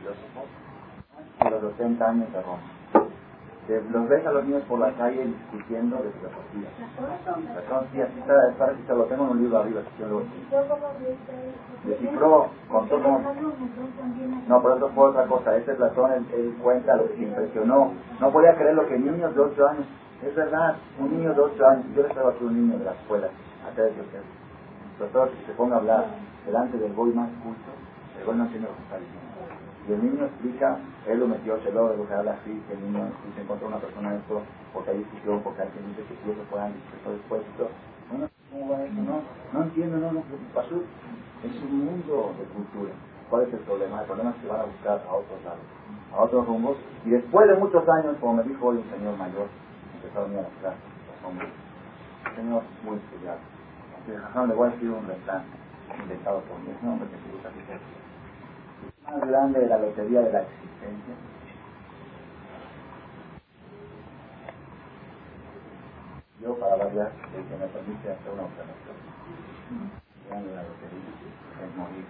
[0.00, 0.48] filósofos
[1.40, 2.62] a los 80 años de Roma.
[3.66, 6.68] Los ves a los niños por la calle discutiendo de filosofía.
[7.54, 10.22] Platón sí, así está, está registrado, lo tengo en un libro arriba, si yo lo
[11.84, 13.20] descifró, contó cómo...
[14.48, 18.54] No, por eso fue otra cosa, ese Platón, él, cuenta lo que impresionó, no podía
[18.54, 19.86] creer lo que niños de 8 años,
[20.22, 22.92] es verdad, un niño de 8 años, yo le estaba aquí un niño de la
[22.92, 23.28] escuela,
[23.66, 24.06] acá de Dios,
[24.98, 26.06] pero que se ponga a hablar
[26.46, 27.70] delante del boy más culto,
[28.18, 29.24] el boy no entiende lo que está diciendo.
[29.86, 33.10] Y el niño explica, él lo metió, se lo que habla así, que el niño
[33.34, 34.40] se encontró una persona esto,
[34.72, 37.70] porque hay discusión, porque hay quien dice que si eso puedan discutir después y todo.
[38.16, 38.44] No.
[38.54, 39.20] No,
[39.52, 40.22] no entiendo, no, no,
[40.54, 40.76] pasó.
[41.42, 42.92] Es un mundo de cultura.
[43.28, 44.00] ¿Cuál es el problema?
[44.00, 45.60] El problema es que van a buscar a otros lados,
[46.12, 46.76] a otros rumbos.
[47.04, 49.48] Y después de muchos años, como me dijo hoy un señor mayor,
[49.96, 50.80] empezó a venir a las clases,
[51.10, 51.48] los hombres,
[52.30, 53.53] un señor muy estudiado.
[54.04, 55.44] Así de le voy a decir un refrán
[55.98, 57.80] inventado por mí, es un hombre que se gusta hacer
[59.04, 61.14] más grande de la lotería de la existencia?
[66.40, 68.96] Yo, para variar, que me permite hacer una observación.
[70.28, 70.98] Grande de la lotería
[71.64, 72.04] es morir.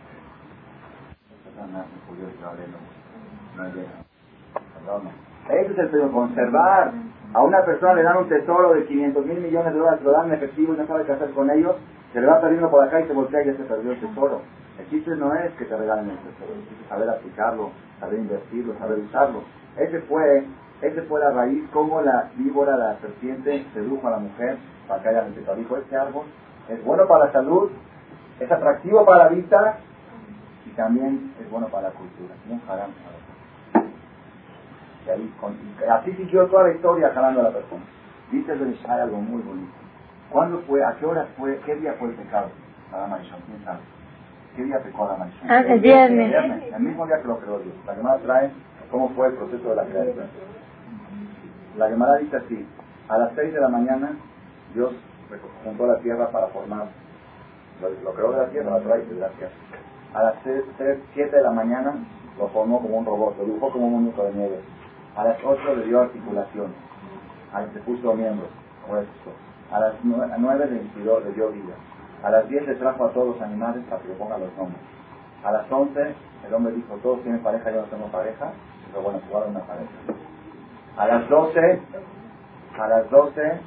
[1.44, 4.04] Personas judíos que hablé no, no llegan.
[4.74, 5.10] Perdón.
[5.50, 6.92] Ese es el conservar.
[7.34, 10.28] A una persona le dan un tesoro de 500 mil millones de dólares, lo dan
[10.28, 11.74] en efectivo y no sabe qué hacer con ellos,
[12.12, 14.40] se le va perdiendo por acá y se voltea y ya se perdió el tesoro.
[14.78, 19.00] El chiste no es que te regalen el tesoro, es saber aplicarlo, saber invertirlo, saber
[19.00, 19.42] usarlo.
[19.76, 20.44] Ese fue,
[20.80, 24.56] ese fue la raíz, como la víbora, la serpiente, sedujo a la mujer
[24.86, 25.56] para que haya respetado.
[25.56, 26.26] Dijo, este árbol
[26.68, 27.68] es bueno para la salud,
[28.38, 29.78] es atractivo para la vista
[30.66, 32.32] y también es bueno para la cultura.
[32.48, 32.60] Un
[35.06, 35.32] y ahí,
[35.90, 37.82] así siguió toda la historia jalando a la persona.
[38.30, 39.72] Dice el hay algo muy bonito.
[40.30, 42.48] ¿Cuándo fue, a qué hora fue, qué día fue el pecado?
[42.90, 43.78] Nada más, ¿quién sabe?
[44.56, 45.50] ¿Qué día pecó la mansión?
[45.50, 46.34] Ah, el viernes.
[46.74, 48.50] El mismo día que lo creó La Gemara trae
[48.90, 50.26] cómo fue el proceso de la creación.
[51.76, 52.66] La Gemara dice así,
[53.08, 54.12] A las 6 de la mañana,
[54.74, 54.92] Dios
[55.64, 56.86] juntó la tierra para formar.
[57.82, 59.52] Lo, lo creó de la tierra, la raíz de la tierra.
[60.14, 60.34] A las
[61.14, 61.94] 7 de la mañana
[62.38, 64.60] lo formó como un robot, lo dibujó como un muñeco de nieve.
[65.16, 66.72] A las 8 le dio articulación,
[67.52, 68.48] a se puso miembros,
[69.70, 71.74] A las 9 le, inspiró, le dio vida.
[72.22, 74.80] A las 10 le trajo a todos los animales para que le pongan los nombres.
[75.44, 76.14] A las 11
[76.46, 78.52] el hombre dijo, todos tienen pareja, yo no tengo pareja,
[78.90, 79.90] pero bueno, jugaron una pareja.
[80.96, 81.80] A las 12,
[82.78, 83.60] a las 12,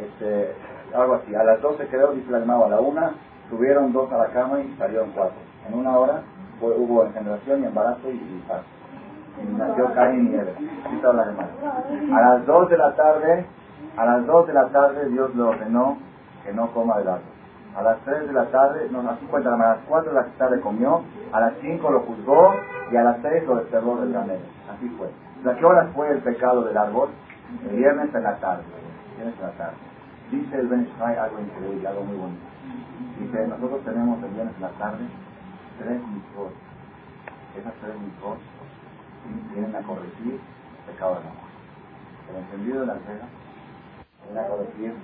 [0.00, 0.54] este,
[0.94, 3.14] algo así, a las 12 creo, dice el a la una,
[3.50, 5.36] subieron dos a la cama y salieron cuatro.
[5.68, 6.22] En una hora
[6.60, 8.81] hubo engendración y embarazo y, y Y
[9.56, 10.54] nació Caín y Eve.
[12.12, 13.46] A las 2 de la tarde,
[13.96, 15.98] a las 2 de la tarde Dios le ordenó
[16.44, 17.32] que no coma del árbol.
[17.76, 20.60] A las 3 de la tarde, no, no, cuenta, a las 4 de la tarde
[20.60, 21.02] comió,
[21.32, 22.54] a las 5 lo juzgó
[22.90, 24.42] y a las 6 lo desterró del granero.
[24.70, 25.08] Así fue.
[25.50, 27.08] ¿A qué hora fue el pecado del árbol?
[27.68, 28.62] El viernes en la tarde.
[29.16, 29.76] Viernes en la tarde.
[30.30, 32.42] Dice el Ben algo increíble, algo muy bonito.
[33.18, 35.04] Dice, nosotros tenemos el viernes en la tarde
[35.78, 36.52] tres mitzvot.
[37.58, 38.38] Esas tres mitzvot
[39.52, 41.52] vienen a corregir el pecado del amor.
[42.30, 43.28] El encendido de la vela
[44.24, 44.94] viene a corregir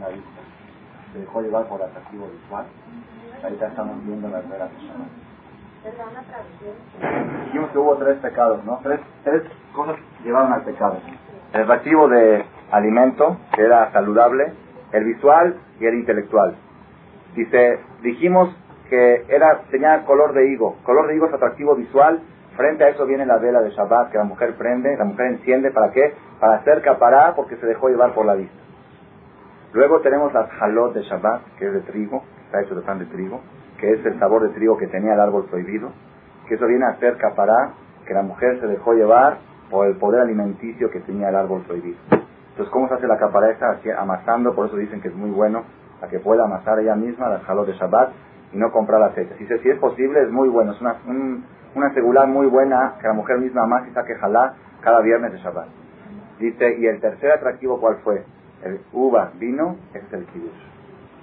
[0.00, 0.40] la vista.
[1.12, 2.66] Se dejó llevar por atractivo visual.
[3.42, 5.30] Ahorita estamos viendo las velas de Shabbat.
[7.46, 8.80] Dijimos que hubo tres pecados, ¿no?
[8.82, 9.42] Tres, tres
[9.74, 10.98] cosas llevaron al pecado.
[11.52, 14.52] El atractivo de alimento, que era saludable,
[14.92, 16.54] el visual y el intelectual.
[17.34, 18.54] Dice, dijimos
[18.88, 20.76] que era, tenía color de higo.
[20.84, 22.20] Color de higo es atractivo visual.
[22.56, 25.70] Frente a eso viene la vela de Shabbat que la mujer prende, la mujer enciende.
[25.70, 26.14] ¿Para qué?
[26.38, 28.54] Para hacer capará porque se dejó llevar por la vista.
[29.72, 33.06] Luego tenemos las jalot de Shabbat, que es de trigo, está hecho de pan de
[33.06, 33.40] trigo,
[33.78, 35.90] que es el sabor de trigo que tenía el árbol prohibido.
[36.48, 37.74] Que eso viene a hacer capará,
[38.04, 39.38] que la mujer se dejó llevar
[39.70, 41.98] por el poder alimenticio que tenía el árbol prohibido.
[42.10, 43.78] Entonces, ¿cómo se hace la capará esta?
[43.98, 45.62] Amasando, por eso dicen que es muy bueno,
[46.02, 48.10] a que pueda amasar ella misma las jalot de Shabbat
[48.52, 49.36] y no comprar aceite.
[49.38, 50.72] Si, si es posible, es muy bueno.
[50.72, 50.96] Es una,
[51.74, 55.38] una seguridad muy buena que la mujer misma más y saque jalá cada viernes de
[55.38, 55.68] Shabbat.
[56.38, 58.24] Dice, y el tercer atractivo, ¿cuál fue?
[58.64, 60.70] El uva, vino, es el kiddush.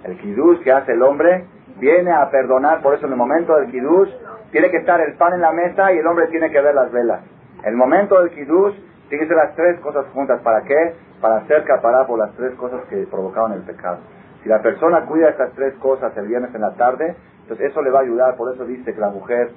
[0.03, 1.45] El kiddush que hace el hombre
[1.79, 4.09] viene a perdonar, por eso en el momento del kiddush
[4.51, 6.91] tiene que estar el pan en la mesa y el hombre tiene que ver las
[6.91, 7.21] velas.
[7.63, 8.75] El momento del kiddush
[9.09, 10.41] tiene que ser las tres cosas juntas.
[10.41, 10.95] ¿Para qué?
[11.21, 13.97] Para hacer caparar por las tres cosas que provocaban el pecado.
[14.43, 17.89] Si la persona cuida estas tres cosas el viernes en la tarde, entonces eso le
[17.89, 18.35] va a ayudar.
[18.35, 19.51] Por eso dice que la mujer,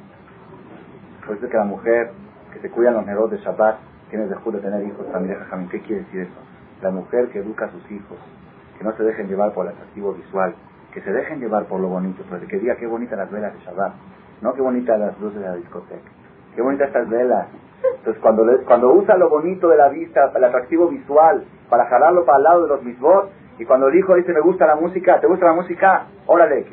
[1.31, 2.11] por eso que la mujer
[2.53, 3.77] que se cuida los negocios de Shabbat
[4.09, 5.39] tiene el de tener hijos también.
[5.71, 6.35] ¿Qué quiere decir eso?
[6.83, 8.19] La mujer que educa a sus hijos,
[8.77, 10.57] que no se dejen llevar por el atractivo visual,
[10.93, 13.61] que se dejen llevar por lo bonito, pero que diga qué bonitas las velas de
[13.61, 13.93] Shabbat,
[14.43, 16.11] no qué bonitas las luces de la discoteca,
[16.57, 17.47] qué bonitas estas velas.
[17.99, 22.39] Entonces cuando, cuando usa lo bonito de la vista, el atractivo visual, para jalarlo para
[22.39, 23.27] el lado de los mismos,
[23.61, 26.07] y cuando el hijo dice, me gusta la música, ¿te gusta la música?
[26.25, 26.65] Órale,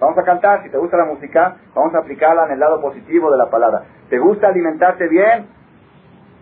[0.00, 3.30] Vamos a cantar, si te gusta la música, vamos a aplicarla en el lado positivo
[3.30, 3.84] de la palabra.
[4.08, 5.46] ¿Te gusta alimentarte bien?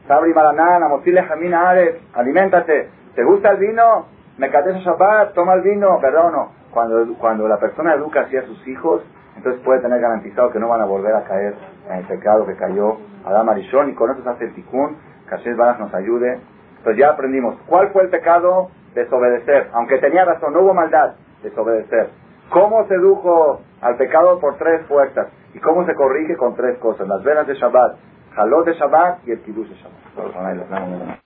[0.07, 2.89] Sabri Maranana, Motile Jamina Ares, aliméntate.
[3.15, 4.07] ¿Te gusta el vino?
[4.39, 6.49] Me a Shabbat, toma el vino, perdón.
[6.71, 9.03] Cuando, cuando la persona educa así a sus hijos,
[9.37, 11.55] entonces puede tener garantizado que no van a volver a caer
[11.91, 12.97] en el pecado que cayó
[13.27, 14.97] Adam Arishon y con eso se hace el tikkun,
[15.29, 16.41] que Hashem nos ayude
[16.79, 19.69] entonces ya aprendimos cuál fue el pecado, desobedecer.
[19.73, 22.11] Aunque tenía razón, no hubo maldad, desobedecer.
[22.51, 25.29] ¿Cómo sedujo al pecado por tres puertas?
[25.55, 27.07] ¿Y cómo se corrige con tres cosas?
[27.07, 27.97] Las velas de Shabbat,
[28.35, 31.21] jalot de Shabbat y el kiddush de Shabbat.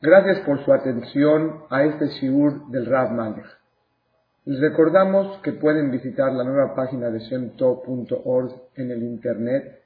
[0.00, 3.46] Gracias por su atención a este shiur del Rav Malech.
[4.44, 9.85] Les recordamos que pueden visitar la nueva página de shemtov.org en el internet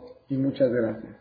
[0.31, 1.20] y muchas gracias.